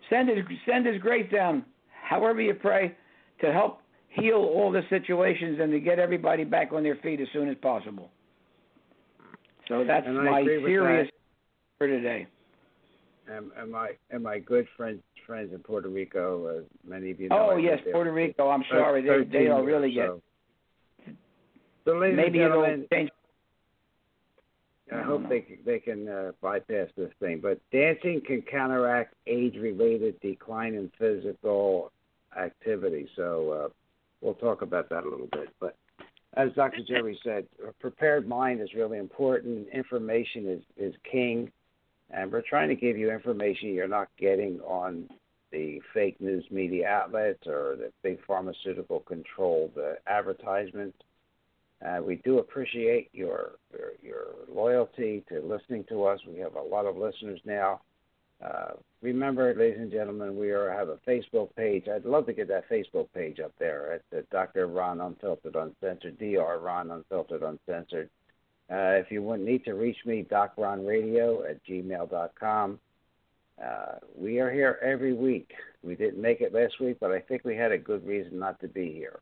[0.09, 1.65] send His send His grace down.
[2.09, 2.95] However you pray,
[3.43, 3.79] to help
[4.09, 7.57] heal all the situations and to get everybody back on their feet as soon as
[7.61, 8.09] possible.
[9.67, 11.09] So that's my serious
[11.77, 12.27] for today.
[13.27, 17.29] And, and my and my good friends friends in Puerto Rico, as many of you
[17.29, 17.51] know.
[17.51, 18.49] Oh I yes, Puerto Rico.
[18.49, 20.21] I'm sorry, they 13 they are years, really so.
[21.05, 21.15] get.
[21.85, 23.09] So, ladies Maybe and it'll gentlemen, change.
[24.93, 27.39] I hope they can- they can uh, bypass this thing.
[27.41, 31.91] But dancing can counteract age-related decline in physical
[32.37, 33.07] activity.
[33.15, 33.69] So uh,
[34.21, 35.49] we'll talk about that a little bit.
[35.59, 35.75] But
[36.35, 36.79] as Dr.
[36.87, 39.67] Jerry said, a prepared mind is really important.
[39.69, 41.51] Information is is king,
[42.09, 45.09] and we're trying to give you information you're not getting on
[45.51, 50.97] the fake news media outlets or the big pharmaceutical controlled uh, advertisements.
[51.85, 56.19] Uh, we do appreciate your, your your loyalty to listening to us.
[56.27, 57.81] We have a lot of listeners now.
[58.43, 58.71] Uh,
[59.03, 61.87] remember, ladies and gentlemen, we are have a Facebook page.
[61.93, 64.67] I'd love to get that Facebook page up there at Dr.
[64.67, 66.59] Ron Unfiltered Uncensored, Dr.
[66.59, 68.09] Ron Unfiltered Uncensored.
[68.71, 72.79] Uh, if you would need to reach me, docronradio at gmail.com.
[73.63, 75.51] Uh, we are here every week.
[75.83, 78.59] We didn't make it last week, but I think we had a good reason not
[78.61, 79.19] to be here.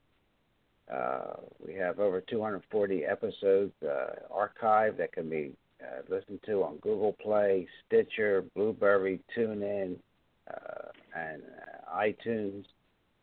[0.93, 6.77] Uh, we have over 240 episodes uh, archived that can be uh, listened to on
[6.77, 9.95] Google Play, Stitcher, Blubrry, TuneIn,
[10.49, 12.63] uh, and uh, iTunes.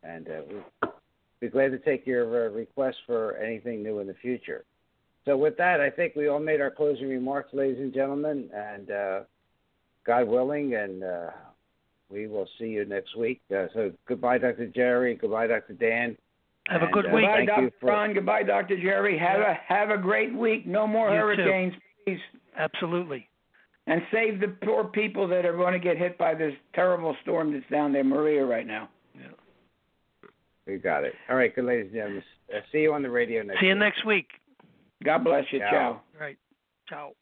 [0.03, 0.41] And uh,
[0.81, 0.89] we'd
[1.39, 4.63] be glad to take your uh, requests for anything new in the future.
[5.25, 8.89] So, with that, I think we all made our closing remarks, ladies and gentlemen, and
[8.89, 9.19] uh,
[10.05, 11.29] God willing, and uh,
[12.09, 13.41] we will see you next week.
[13.53, 14.67] Uh, so, goodbye, Dr.
[14.67, 15.15] Jerry.
[15.15, 15.73] Goodbye, Dr.
[15.73, 16.17] Dan.
[16.67, 17.25] Have a good uh, week.
[17.25, 17.61] Goodbye, Thank Dr.
[17.63, 18.13] you for- Ron.
[18.13, 18.77] Goodbye, Dr.
[18.81, 19.17] Jerry.
[19.17, 20.65] Have a have a great week.
[20.65, 21.41] No more You too.
[21.43, 21.73] hurricanes,
[22.05, 22.19] please.
[22.59, 23.27] Absolutely.
[23.87, 27.53] And save the poor people that are going to get hit by this terrible storm
[27.53, 28.89] that's down there, Maria, right now.
[30.67, 31.13] We got it.
[31.27, 32.23] All right, good, ladies and gentlemen.
[32.55, 33.79] Uh, see you on the radio next See you week.
[33.79, 34.27] next week.
[35.03, 35.57] God bless you.
[35.59, 35.71] Ciao.
[35.71, 36.01] Ciao.
[36.19, 36.37] Right.
[36.87, 37.13] Ciao.